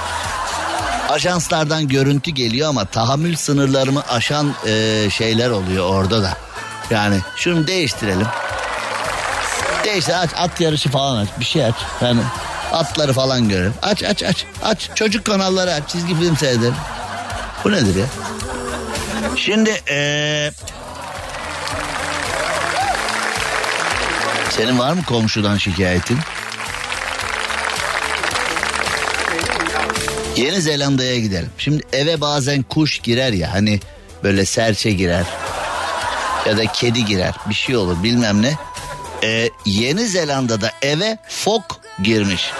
[1.12, 6.36] ajanslardan görüntü geliyor ama tahammül sınırlarımı aşan e, şeyler oluyor orada da.
[6.90, 8.26] Yani şunu değiştirelim.
[9.84, 11.74] Değiştir aç at yarışı falan aç bir şey aç.
[12.00, 12.20] Yani
[12.72, 13.74] atları falan görelim.
[13.82, 16.74] Aç aç aç aç çocuk kanalları aç çizgi film seyredelim.
[17.64, 18.06] Bu nedir ya?
[19.36, 20.52] Şimdi ee,
[24.50, 26.18] senin var mı komşudan şikayetin?
[30.36, 31.50] Yeni Zelanda'ya gidelim.
[31.58, 33.80] Şimdi eve bazen kuş girer ya hani
[34.22, 35.24] böyle serçe girer.
[36.46, 38.56] Ya da kedi girer bir şey olur bilmem ne.
[39.24, 42.50] Ee, Yeni Zelanda'da eve fok girmiş.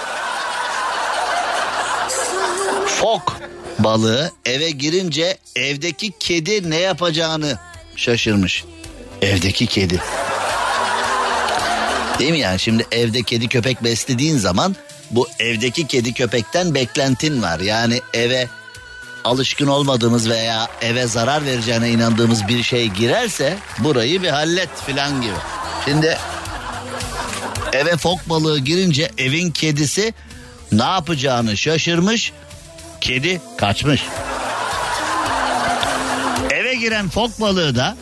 [2.87, 3.37] Fok
[3.79, 7.57] balığı eve girince evdeki kedi ne yapacağını
[7.95, 8.63] şaşırmış.
[9.21, 10.01] Evdeki kedi.
[12.19, 14.75] Değil mi yani şimdi evde kedi köpek beslediğin zaman
[15.15, 17.59] bu evdeki kedi köpekten beklentin var.
[17.59, 18.47] Yani eve
[19.23, 25.33] alışkın olmadığımız veya eve zarar vereceğine inandığımız bir şey girerse burayı bir hallet filan gibi.
[25.85, 26.17] Şimdi
[27.73, 30.13] eve fok balığı girince evin kedisi
[30.71, 32.31] ne yapacağını şaşırmış.
[33.01, 34.03] Kedi kaçmış.
[36.51, 37.97] Eve giren fok balığı da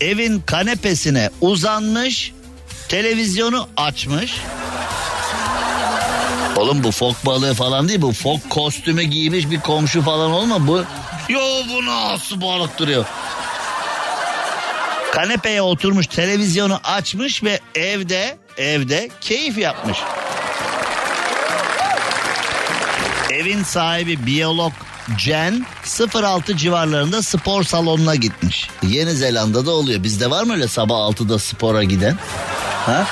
[0.00, 2.32] evin kanepesine uzanmış,
[2.88, 4.34] televizyonu açmış.
[6.56, 10.84] Oğlum bu fok balığı falan değil bu fok kostümü giymiş bir komşu falan olma bu.
[11.28, 13.04] Yo bu nasıl balık duruyor.
[15.12, 19.98] Kanepeye oturmuş televizyonu açmış ve evde evde keyif yapmış.
[23.30, 24.72] Evin sahibi biyolog
[25.18, 25.66] Jen
[26.14, 28.68] 06 civarlarında spor salonuna gitmiş.
[28.82, 30.02] Yeni Zelanda'da oluyor.
[30.02, 32.18] Bizde var mı öyle sabah 6'da spora giden?
[32.86, 33.06] Ha?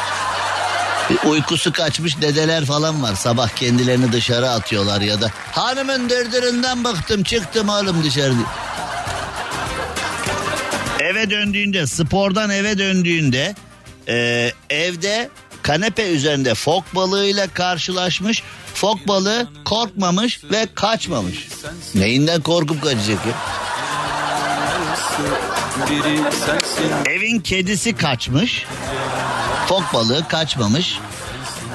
[1.26, 3.14] Uykusu kaçmış dedeler falan var.
[3.14, 8.32] Sabah kendilerini dışarı atıyorlar ya da hanımın dırdırından bıktım çıktım oğlum dışarı.
[11.00, 13.54] Eve döndüğünde spordan eve döndüğünde
[14.08, 15.30] e, evde
[15.62, 18.42] kanepe üzerinde fok balığıyla karşılaşmış.
[18.74, 21.48] Fok balığı korkmamış ve kaçmamış.
[21.94, 23.32] Neyinden korkup kaçacak ya?
[27.06, 28.66] Evin kedisi kaçmış.
[29.70, 30.98] Fok balığı kaçmamış.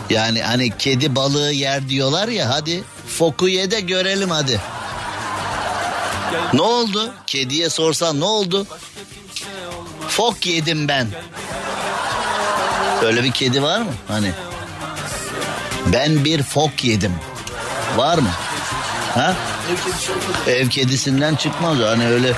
[0.09, 2.83] Yani hani kedi balığı yer diyorlar ya hadi
[3.17, 4.61] foku ye de görelim hadi.
[6.53, 7.13] Ne oldu?
[7.27, 8.67] Kediye sorsan ne oldu?
[10.07, 11.07] Fok yedim ben.
[13.03, 13.91] Öyle bir kedi var mı?
[14.07, 14.31] Hani
[15.85, 17.15] ben bir fok yedim.
[17.97, 18.31] Var mı?
[19.13, 19.35] Ha?
[20.47, 21.77] Ev kedisinden çıkmaz.
[21.79, 22.33] Hani öyle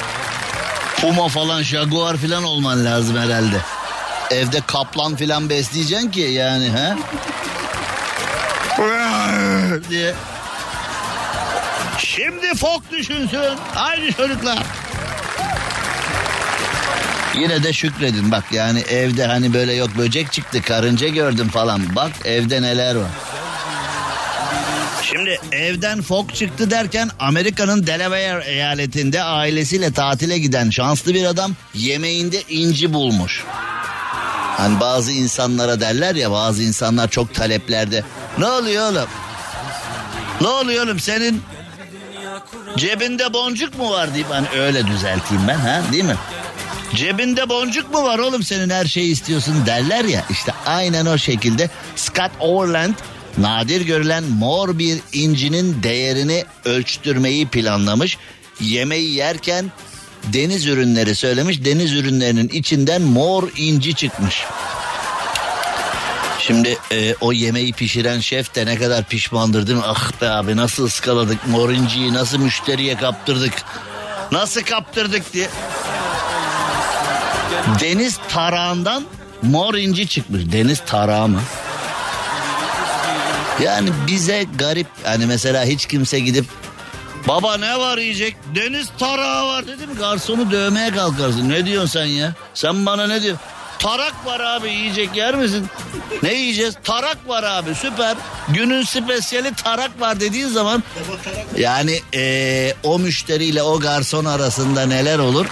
[1.01, 3.61] puma falan, jaguar falan olman lazım herhalde.
[4.31, 6.97] Evde kaplan falan besleyeceksin ki yani ha?
[9.89, 10.13] diye.
[11.97, 13.57] Şimdi fok düşünsün.
[13.73, 14.57] Haydi çocuklar.
[17.35, 21.95] Yine de şükredin bak yani evde hani böyle yok böcek çıktı karınca gördüm falan.
[21.95, 23.09] Bak evde neler var.
[25.03, 32.41] Şimdi evden fok çıktı derken Amerika'nın Delaware eyaletinde ailesiyle tatile giden şanslı bir adam yemeğinde
[32.49, 33.43] inci bulmuş.
[34.57, 38.03] Hani bazı insanlara derler ya bazı insanlar çok taleplerde.
[38.37, 39.07] Ne oluyor oğlum?
[40.41, 41.41] Ne oluyor oğlum senin
[42.77, 46.15] cebinde boncuk mu var deyip hani öyle düzelteyim ben ha değil mi?
[46.95, 51.69] Cebinde boncuk mu var oğlum senin her şeyi istiyorsun derler ya işte aynen o şekilde
[51.95, 52.93] Scott Orland
[53.37, 58.17] nadir görülen mor bir incinin değerini ölçtürmeyi planlamış.
[58.59, 59.71] Yemeği yerken
[60.33, 64.43] deniz ürünleri söylemiş deniz ürünlerinin içinden mor inci çıkmış.
[66.39, 69.83] Şimdi e, o yemeği pişiren şef de ne kadar pişmandır değil mi?
[69.87, 73.53] Ah be abi nasıl ıskaladık mor inciyi nasıl müşteriye kaptırdık.
[74.31, 75.47] Nasıl kaptırdık diye.
[77.81, 79.05] Deniz tarağından
[79.41, 80.41] mor inci çıkmış.
[80.51, 81.41] Deniz tarağı mı?
[83.63, 86.45] Yani bize garip hani mesela hiç kimse gidip
[87.27, 88.35] baba ne var yiyecek?
[88.55, 89.67] Deniz tarağı var.
[89.67, 91.49] Dedim garsonu dövmeye kalkarsın.
[91.49, 92.33] Ne diyorsun sen ya?
[92.53, 93.41] Sen bana ne diyorsun?
[93.79, 95.67] Tarak var abi yiyecek yer misin?
[96.23, 96.75] Ne yiyeceğiz?
[96.83, 98.17] Tarak var abi süper.
[98.49, 100.83] Günün spesiyali tarak var dediğin zaman
[101.57, 105.45] yani eee, o müşteriyle o garson arasında neler olur?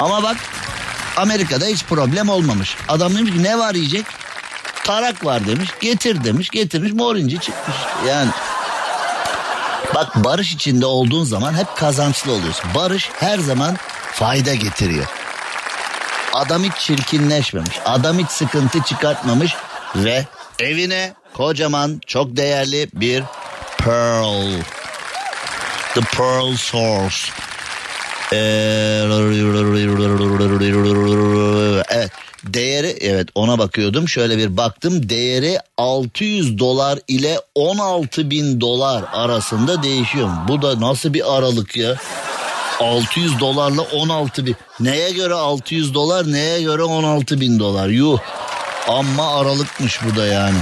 [0.00, 0.36] Ama bak
[1.16, 2.76] Amerika'da hiç problem olmamış.
[2.88, 4.06] Adam demiş ki ne var yiyecek?
[4.84, 5.46] Tarak var.
[5.46, 5.70] demiş.
[5.80, 6.24] Getir.
[6.24, 6.50] demiş.
[6.50, 6.92] Getirmiş.
[6.92, 7.76] Mor inci çıkmış.
[8.08, 8.30] Yani
[9.94, 12.70] bak barış içinde olduğun zaman hep kazançlı oluyorsun.
[12.74, 13.76] Barış her zaman
[14.12, 15.06] fayda getiriyor.
[16.32, 19.54] Adam hiç çirkinleşmemiş adam hiç sıkıntı çıkartmamış
[19.96, 20.26] ve
[20.58, 23.22] evine kocaman çok değerli bir
[23.78, 24.62] pearl
[25.94, 27.16] the pearl source.
[28.32, 29.02] Ee,
[31.90, 32.10] evet
[32.46, 39.82] değeri evet ona bakıyordum şöyle bir baktım değeri 600 dolar ile 16 bin dolar arasında
[39.82, 40.28] değişiyor.
[40.48, 41.96] Bu da nasıl bir aralık ya?
[42.80, 44.56] 600 dolarla 16 bin.
[44.80, 48.18] Neye göre 600 dolar neye göre 16 bin dolar yuh.
[48.88, 50.58] Amma aralıkmış bu da yani.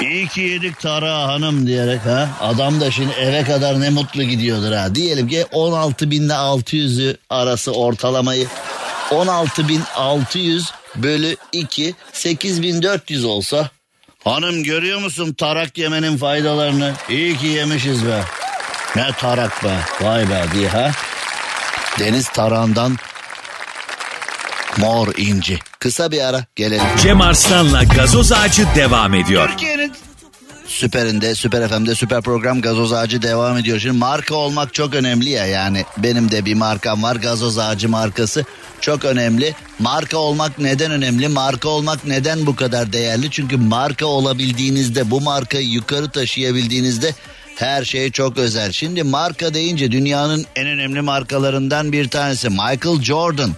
[0.00, 2.28] İyi ki yedik Tara hanım diyerek ha.
[2.40, 4.94] Adam da şimdi eve kadar ne mutlu gidiyordur ha.
[4.94, 8.46] Diyelim ki 16 binde 600'ü arası ortalamayı
[9.10, 13.70] 16.600 bölü 2 8400 olsa.
[14.24, 16.94] Hanım görüyor musun tarak yemenin faydalarını?
[17.08, 18.22] İyi ki yemişiz be.
[18.96, 20.90] Ne tarak be vay be diye ha.
[21.98, 22.96] Deniz tarağından
[24.76, 25.58] mor inci.
[25.78, 26.86] Kısa bir ara gelelim.
[27.02, 29.48] Cem Arslan'la gazoz ağacı devam ediyor.
[29.48, 29.92] Türkiye'nin
[30.70, 33.78] Süperinde, Süper FM'de süper program gazoz ağacı devam ediyor.
[33.78, 38.44] Şimdi marka olmak çok önemli ya yani benim de bir markam var gazoz ağacı markası
[38.80, 39.54] çok önemli.
[39.78, 41.28] Marka olmak neden önemli?
[41.28, 43.30] Marka olmak neden bu kadar değerli?
[43.30, 47.14] Çünkü marka olabildiğinizde bu markayı yukarı taşıyabildiğinizde
[47.56, 48.72] her şey çok özel.
[48.72, 53.50] Şimdi marka deyince dünyanın en önemli markalarından bir tanesi Michael Jordan.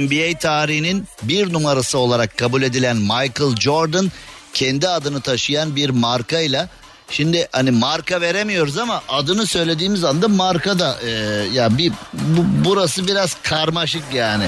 [0.00, 4.10] NBA tarihinin bir numarası olarak kabul edilen Michael Jordan
[4.54, 6.68] kendi adını taşıyan bir markayla
[7.10, 11.10] Şimdi hani marka veremiyoruz ama adını söylediğimiz anda marka da e,
[11.52, 14.46] ya bir bu, burası biraz karmaşık yani.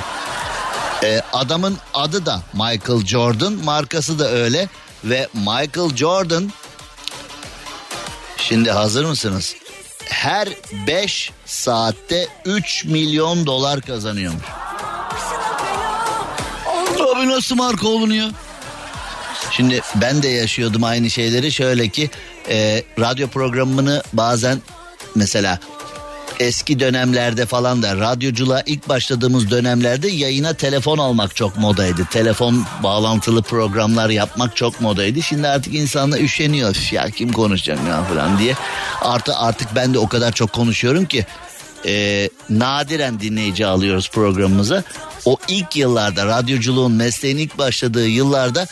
[1.03, 4.69] E, adamın adı da Michael Jordan, markası da öyle
[5.05, 6.53] ve Michael Jordan
[8.37, 9.57] Şimdi hazır mısınız?
[10.05, 10.49] Her
[10.87, 14.45] 5 saatte 3 milyon dolar kazanıyormuş.
[17.17, 18.31] Abi nasıl marka olunuyor?
[19.51, 21.53] Şimdi ben de yaşıyordum aynı şeyleri.
[21.53, 22.11] Şöyle ki
[22.49, 24.63] e, radyo programını bazen
[25.15, 25.59] mesela
[26.41, 32.05] eski dönemlerde falan da radyoculuğa ilk başladığımız dönemlerde yayına telefon almak çok modaydı.
[32.11, 35.23] Telefon bağlantılı programlar yapmak çok modaydı.
[35.23, 36.89] Şimdi artık insanlar üşeniyor.
[36.93, 38.55] Ya kim konuşacak ya falan diye.
[39.01, 41.27] Artı artık ben de o kadar çok konuşuyorum ki
[41.87, 44.83] e, nadiren dinleyici alıyoruz programımıza.
[45.25, 48.67] O ilk yıllarda radyoculuğun mesleğin ilk başladığı yıllarda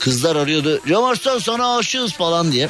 [0.00, 0.80] kızlar arıyordu.
[0.88, 2.68] Cem sana aşığız falan diye.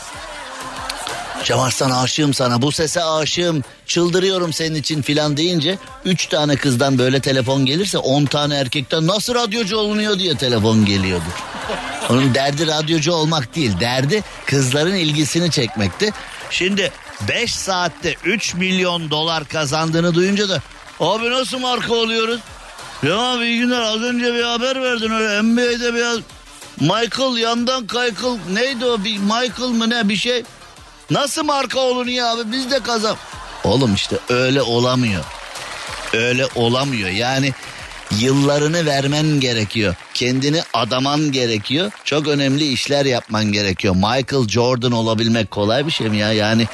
[1.44, 6.98] Cem Arslan aşığım sana bu sese aşığım çıldırıyorum senin için filan deyince üç tane kızdan
[6.98, 11.24] böyle telefon gelirse on tane erkekten nasıl radyocu olunuyor diye telefon geliyordu.
[12.10, 16.12] Onun derdi radyocu olmak değil derdi kızların ilgisini çekmekti.
[16.50, 16.92] Şimdi
[17.28, 20.62] 5 saatte 3 milyon dolar kazandığını duyunca da
[21.00, 22.40] abi nasıl marka oluyoruz?
[23.02, 26.22] Ya abi iyi günler az önce bir haber verdin öyle NBA'de bir
[26.80, 30.42] Michael yandan kaykıl neydi o bir Michael mı ne bir şey.
[31.10, 33.16] Nasıl marka olunuyor abi biz de kazan.
[33.64, 35.24] Oğlum işte öyle olamıyor.
[36.14, 37.52] Öyle olamıyor yani
[38.18, 39.94] yıllarını vermen gerekiyor.
[40.14, 41.90] Kendini adaman gerekiyor.
[42.04, 43.94] Çok önemli işler yapman gerekiyor.
[43.94, 46.32] Michael Jordan olabilmek kolay bir şey mi ya?
[46.32, 46.66] Yani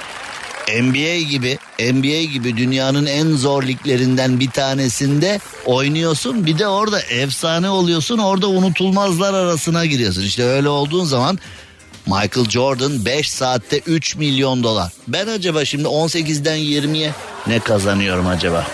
[0.69, 6.47] NBA gibi NBA gibi dünyanın en zor liglerinden bir tanesinde oynuyorsun.
[6.47, 8.19] Bir de orada efsane oluyorsun.
[8.19, 10.23] Orada unutulmazlar arasına giriyorsun.
[10.23, 11.39] İşte öyle olduğun zaman
[12.07, 14.93] Michael Jordan 5 saatte 3 milyon dolar.
[15.09, 17.13] Ben acaba şimdi 18'den 20'ye
[17.47, 18.67] ne kazanıyorum acaba?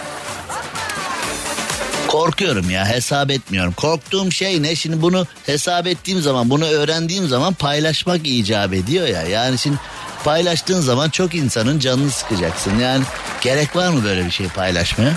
[2.09, 3.72] Korkuyorum ya hesap etmiyorum.
[3.72, 4.74] Korktuğum şey ne?
[4.74, 9.22] Şimdi bunu hesap ettiğim zaman bunu öğrendiğim zaman paylaşmak icap ediyor ya.
[9.22, 9.76] Yani şimdi
[10.25, 12.79] paylaştığın zaman çok insanın canını sıkacaksın.
[12.79, 13.05] Yani
[13.41, 15.12] gerek var mı böyle bir şey paylaşmaya?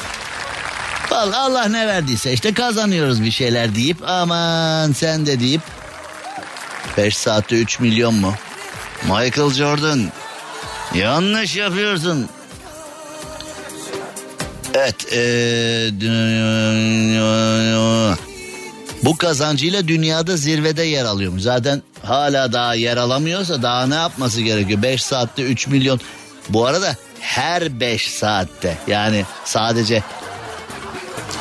[1.11, 5.61] Vallahi Allah ne verdiyse işte kazanıyoruz bir şeyler deyip aman sen de deyip
[6.97, 8.33] 5 saatte 3 milyon mu?
[9.03, 10.11] Michael Jordan
[10.93, 12.29] yanlış yapıyorsun.
[14.73, 15.13] Evet.
[15.13, 15.89] Ee,
[19.05, 21.41] bu kazancıyla dünyada zirvede yer alıyormuş.
[21.41, 24.81] Zaten hala daha yer alamıyorsa daha ne yapması gerekiyor?
[24.81, 25.99] 5 saatte 3 milyon.
[26.49, 30.03] Bu arada her 5 saatte yani sadece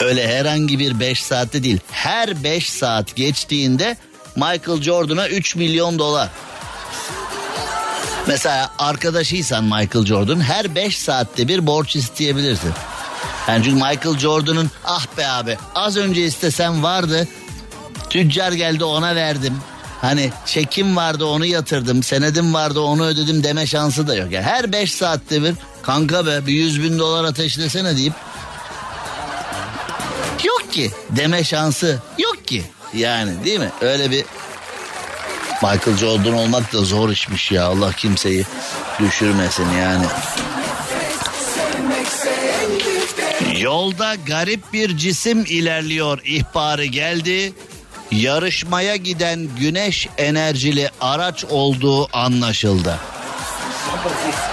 [0.01, 1.81] öyle herhangi bir 5 saatte değil.
[1.91, 3.97] Her 5 saat geçtiğinde
[4.37, 6.29] Michael Jordan'a 3 milyon dolar.
[8.27, 12.73] Mesela arkadaşıysan Michael Jordan her 5 saatte bir borç isteyebilirsin.
[13.49, 17.29] Yani çünkü Michael Jordan'ın ah be abi az önce istesem vardı.
[18.15, 19.55] Tüccar geldi ona verdim.
[20.01, 22.03] Hani çekim vardı onu yatırdım.
[22.03, 24.33] Senedim vardı onu ödedim deme şansı da yok.
[24.33, 28.13] Yani her 5 saatte bir kanka be bir 100 bin dolar ateşlesene deyip
[30.45, 32.65] yok ki deme şansı yok ki.
[32.95, 33.71] Yani değil mi?
[33.81, 34.25] Öyle bir
[35.63, 37.67] Michael Jordan olmak da zor işmiş ya.
[37.67, 38.45] Allah kimseyi
[39.01, 40.05] düşürmesin yani.
[43.59, 47.53] Yolda garip bir cisim ilerliyor ihbarı geldi.
[48.15, 52.99] Yarışmaya giden güneş enerjili araç olduğu anlaşıldı.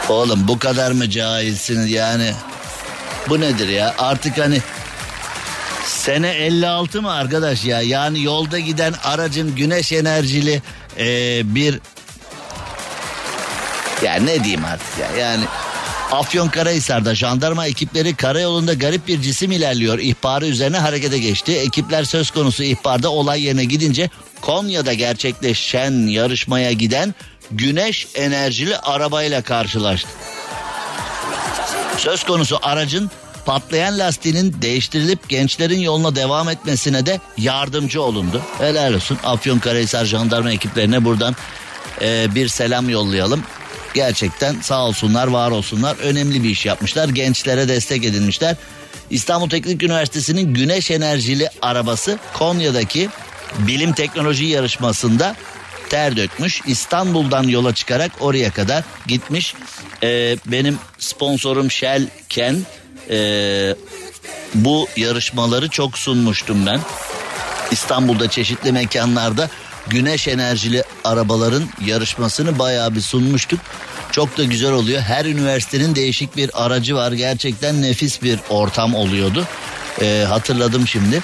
[0.10, 2.34] Oğlum bu kadar mı cahilsiniz yani?
[3.30, 3.96] Bu nedir ya?
[3.98, 4.62] Artık hani
[5.86, 7.82] Sene 56 mı arkadaş ya?
[7.82, 10.62] Yani yolda giden aracın güneş enerjili
[10.98, 11.06] e,
[11.56, 11.80] bir...
[14.04, 15.44] Ya ne diyeyim artık ya yani...
[16.12, 20.00] Afyonkarahisar'da jandarma ekipleri karayolunda garip bir cisim ilerliyor.
[20.00, 21.52] İhbarı üzerine harekete geçti.
[21.52, 24.10] Ekipler söz konusu ihbarda olay yerine gidince
[24.42, 27.16] Konya'da gerçekleşen yarışmaya giden
[27.52, 30.10] güneş enerjili arabayla karşılaştı.
[31.98, 33.12] Söz konusu aracın
[33.46, 38.42] patlayan lastiğinin değiştirilip gençlerin yoluna devam etmesine de yardımcı olundu.
[38.58, 41.36] Helal olsun Afyonkarahisar jandarma ekiplerine buradan
[42.02, 43.44] e, bir selam yollayalım.
[43.94, 48.56] Gerçekten sağ olsunlar var olsunlar önemli bir iş yapmışlar gençlere destek edilmişler.
[49.10, 53.10] İstanbul Teknik Üniversitesi'nin güneş enerjili arabası Konya'daki
[53.60, 55.36] bilim teknoloji yarışmasında
[55.90, 56.62] ter dökmüş.
[56.68, 59.56] İstanbul'dan yola çıkarak oraya kadar gitmiş.
[60.04, 62.66] Ee, benim sponsorum Shell Ken
[63.10, 63.76] ee,
[64.56, 66.80] bu yarışmaları çok sunmuştum ben.
[67.72, 69.50] İstanbul'da çeşitli mekanlarda
[69.88, 73.60] güneş enerjili arabaların yarışmasını bayağı bir sunmuştuk.
[74.12, 75.02] Çok da güzel oluyor.
[75.02, 77.12] Her üniversitenin değişik bir aracı var.
[77.12, 79.48] Gerçekten nefis bir ortam oluyordu.
[80.02, 81.22] Ee, hatırladım şimdi.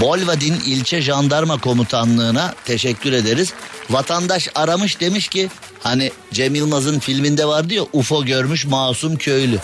[0.00, 3.52] Bolvadin ilçe jandarma komutanlığına teşekkür ederiz.
[3.90, 5.48] Vatandaş aramış demiş ki
[5.82, 9.58] hani Cem Yılmaz'ın filminde vardı ya UFO görmüş masum köylü.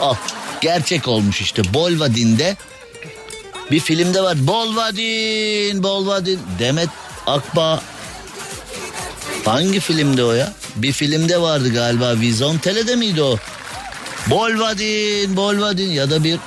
[0.00, 0.16] Ah
[0.60, 2.56] gerçek olmuş işte Bolvadin'de
[3.70, 4.46] bir filmde var.
[4.46, 6.40] Bolvadin, Bolvadin.
[6.58, 6.88] Demet
[7.26, 7.82] Akba
[9.44, 10.52] hangi filmde o ya?
[10.76, 13.36] Bir filmde vardı galiba Vizontele'de miydi o?
[14.26, 16.38] Bolvadin, Bolvadin ya da bir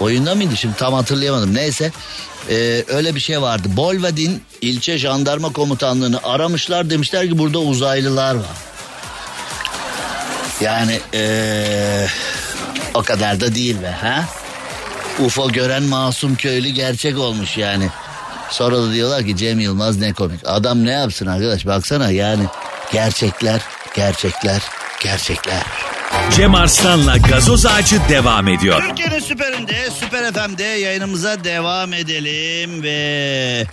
[0.00, 1.54] oyunda mıydı şimdi tam hatırlayamadım.
[1.54, 1.92] Neyse
[2.50, 3.68] ee, öyle bir şey vardı.
[3.76, 8.56] Bolvadin ilçe jandarma komutanlığını aramışlar demişler ki burada uzaylılar var.
[10.60, 12.06] Yani ee,
[12.94, 14.24] o kadar da değil be ha?
[15.18, 17.90] UFO gören masum köylü gerçek olmuş yani.
[18.50, 20.40] Sonra da diyorlar ki Cem Yılmaz ne komik.
[20.44, 22.44] Adam ne yapsın arkadaş baksana yani
[22.92, 23.60] gerçekler,
[23.94, 24.62] gerçekler,
[25.02, 25.62] gerçekler.
[26.36, 28.82] Cem Arslan'la gazoz ağacı devam ediyor.
[28.88, 33.66] Türkiye'nin süperinde, Süper FM'de yayınımıza devam edelim ve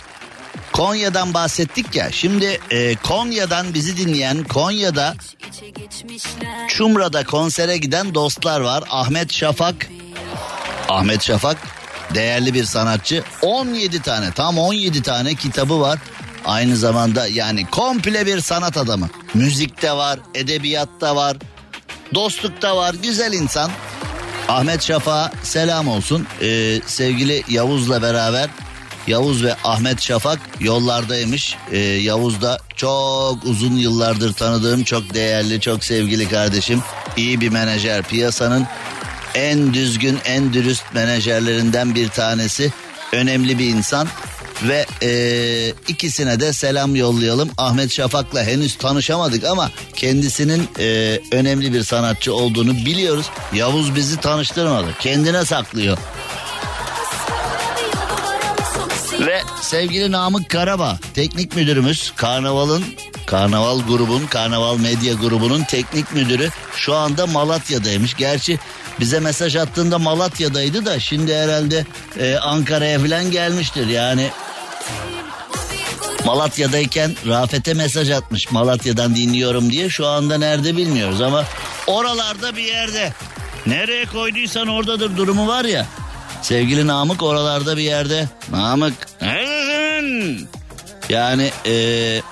[0.72, 2.12] Konya'dan bahsettik ya.
[2.12, 5.14] Şimdi e, Konya'dan bizi dinleyen Konya'da
[6.68, 8.84] Çumra'da konsere giden dostlar var.
[8.90, 9.88] Ahmet Şafak.
[10.88, 11.56] Ahmet Şafak
[12.14, 13.22] değerli bir sanatçı.
[13.42, 15.98] 17 tane tam 17 tane kitabı var.
[16.44, 19.08] Aynı zamanda yani komple bir sanat adamı.
[19.34, 21.36] Müzikte var, edebiyatta var,
[22.14, 22.94] dostlukta var.
[23.02, 23.70] Güzel insan.
[24.48, 26.26] Ahmet Şafak'a selam olsun.
[26.42, 28.50] Ee, sevgili Yavuz'la beraber
[29.06, 31.56] Yavuz ve Ahmet Şafak yollardaymış.
[31.72, 36.82] Ee, Yavuz da çok uzun yıllardır tanıdığım çok değerli, çok sevgili kardeşim.
[37.16, 38.02] İyi bir menajer.
[38.02, 38.66] Piyasanın
[39.34, 42.72] en düzgün, en dürüst menajerlerinden bir tanesi.
[43.12, 44.08] Önemli bir insan.
[44.62, 45.10] Ve e,
[45.88, 47.50] ikisine de selam yollayalım.
[47.58, 53.26] Ahmet Şafak'la henüz tanışamadık ama kendisinin e, önemli bir sanatçı olduğunu biliyoruz.
[53.52, 54.86] Yavuz bizi tanıştırmadı.
[55.00, 55.98] Kendine saklıyor.
[59.20, 62.84] Ve sevgili Namık Karabağ teknik müdürümüz Karnaval'ın
[63.26, 68.14] Karnaval grubun Karnaval Medya grubunun teknik müdürü şu anda Malatya'daymış.
[68.14, 68.58] Gerçi
[69.00, 71.86] bize mesaj attığında Malatya'daydı da şimdi herhalde
[72.18, 73.86] e, Ankara'ya falan gelmiştir.
[73.86, 74.30] Yani
[76.24, 78.50] Malatya'dayken Rafet'e mesaj atmış.
[78.50, 81.44] Malatya'dan dinliyorum diye şu anda nerede bilmiyoruz ama
[81.86, 83.12] oralarda bir yerde.
[83.66, 85.86] Nereye koyduysan oradadır durumu var ya.
[86.42, 88.28] Sevgili Namık oralarda bir yerde.
[88.50, 88.94] Namık.
[91.08, 92.22] Yani eee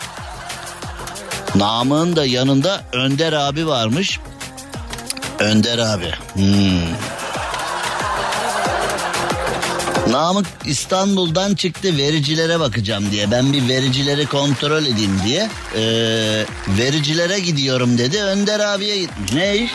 [1.55, 4.21] Namık'ın da yanında Önder abi varmış
[5.43, 6.95] Önder abi hmm.
[10.11, 13.31] Namık İstanbul'dan çıktı vericilere bakacağım diye.
[13.31, 15.51] Ben bir vericileri kontrol edeyim diye.
[15.77, 16.45] Ee,
[16.79, 18.23] vericilere gidiyorum dedi.
[18.23, 19.33] Önder abiye gitmiş.
[19.35, 19.69] Ne?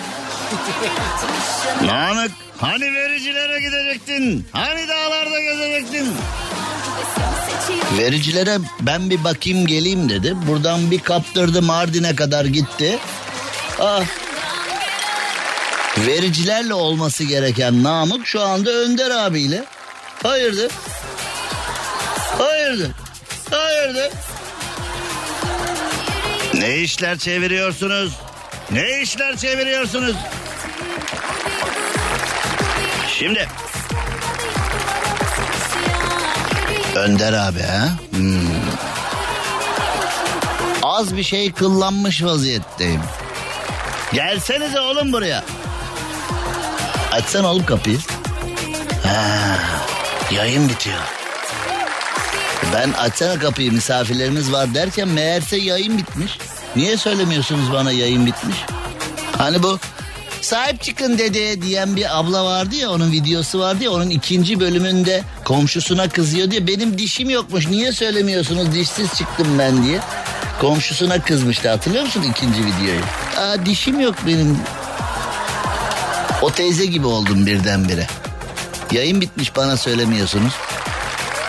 [1.87, 4.45] Namık hani vericilere gidecektin?
[4.51, 6.07] Hani dağlarda gezecektin?
[7.97, 10.35] Vericilere ben bir bakayım geleyim dedi.
[10.47, 12.99] Buradan bir kaptırdı Mardin'e kadar gitti.
[13.79, 14.03] Ah
[16.05, 19.63] vericilerle olması gereken Namık şu anda Önder abiyle.
[20.23, 20.71] Hayırdır?
[22.37, 22.91] Hayırdır?
[23.51, 24.11] Hayırdır?
[26.53, 28.13] Ne işler çeviriyorsunuz?
[28.71, 30.15] Ne işler çeviriyorsunuz?
[33.19, 33.47] Şimdi
[36.95, 37.89] Önder abi ha?
[38.11, 38.37] Hmm.
[40.83, 43.01] Az bir şey kıllanmış vaziyetteyim.
[44.13, 45.43] Gelsenize oğlum buraya.
[47.17, 47.97] Açsana oğlum kapıyı.
[49.03, 49.57] Ha.
[50.31, 50.99] Yayın bitiyor.
[52.73, 56.37] Ben açsana kapıyı misafirlerimiz var derken meğerse yayın bitmiş.
[56.75, 58.57] Niye söylemiyorsunuz bana yayın bitmiş?
[59.37, 59.79] Hani bu
[60.41, 65.23] sahip çıkın dede diyen bir abla vardı ya onun videosu vardı ya onun ikinci bölümünde
[65.43, 69.99] komşusuna kızıyor diye benim dişim yokmuş niye söylemiyorsunuz dişsiz çıktım ben diye.
[70.61, 73.01] Komşusuna kızmıştı hatırlıyor musun ikinci videoyu?
[73.37, 74.57] Aa dişim yok benim.
[76.41, 78.07] O teyze gibi oldum birdenbire.
[78.91, 80.53] Yayın bitmiş bana söylemiyorsunuz.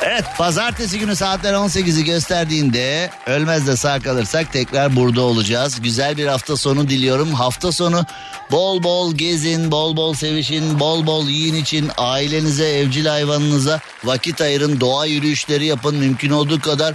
[0.03, 5.80] Evet pazartesi günü saatler 18'i gösterdiğinde ölmez de sağ kalırsak tekrar burada olacağız.
[5.82, 7.32] Güzel bir hafta sonu diliyorum.
[7.32, 8.05] Hafta sonu
[8.51, 14.80] bol bol gezin, bol bol sevişin, bol bol yiyin için ailenize, evcil hayvanınıza vakit ayırın.
[14.80, 16.95] Doğa yürüyüşleri yapın mümkün olduğu kadar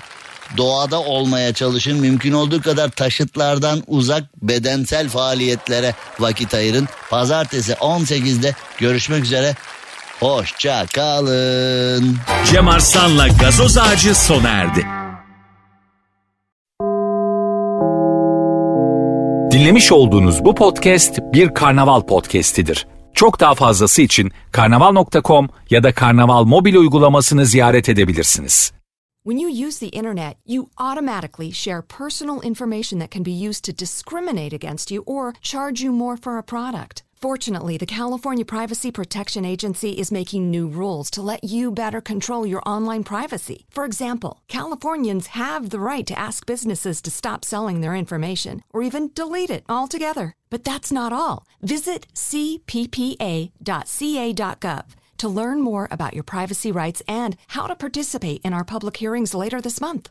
[0.58, 2.00] doğada olmaya çalışın.
[2.00, 6.88] Mümkün olduğu kadar taşıtlardan uzak bedensel faaliyetlere vakit ayırın.
[7.10, 9.56] Pazartesi 18'de görüşmek üzere.
[10.20, 12.18] Hoşça kalın.
[12.52, 14.86] Cem Arslan'la gazoz ağacı sona erdi.
[19.52, 22.88] Dinlemiş olduğunuz bu podcast bir karnaval podcastidir.
[23.14, 28.74] Çok daha fazlası için karnaval.com ya da karnaval mobil uygulamasını ziyaret edebilirsiniz.
[29.26, 33.72] When you use the internet, you automatically share personal information that can be used to
[33.72, 37.04] discriminate against you or charge you more for a product.
[37.22, 42.46] Fortunately, the California Privacy Protection Agency is making new rules to let you better control
[42.46, 43.66] your online privacy.
[43.70, 48.84] For example, Californians have the right to ask businesses to stop selling their information or
[48.84, 50.36] even delete it altogether.
[50.50, 51.48] But that's not all.
[51.62, 53.56] Visit cppa.ca.gov
[55.24, 59.34] to learn more about your privacy rights and how to participate in our public hearings
[59.34, 60.10] later this month.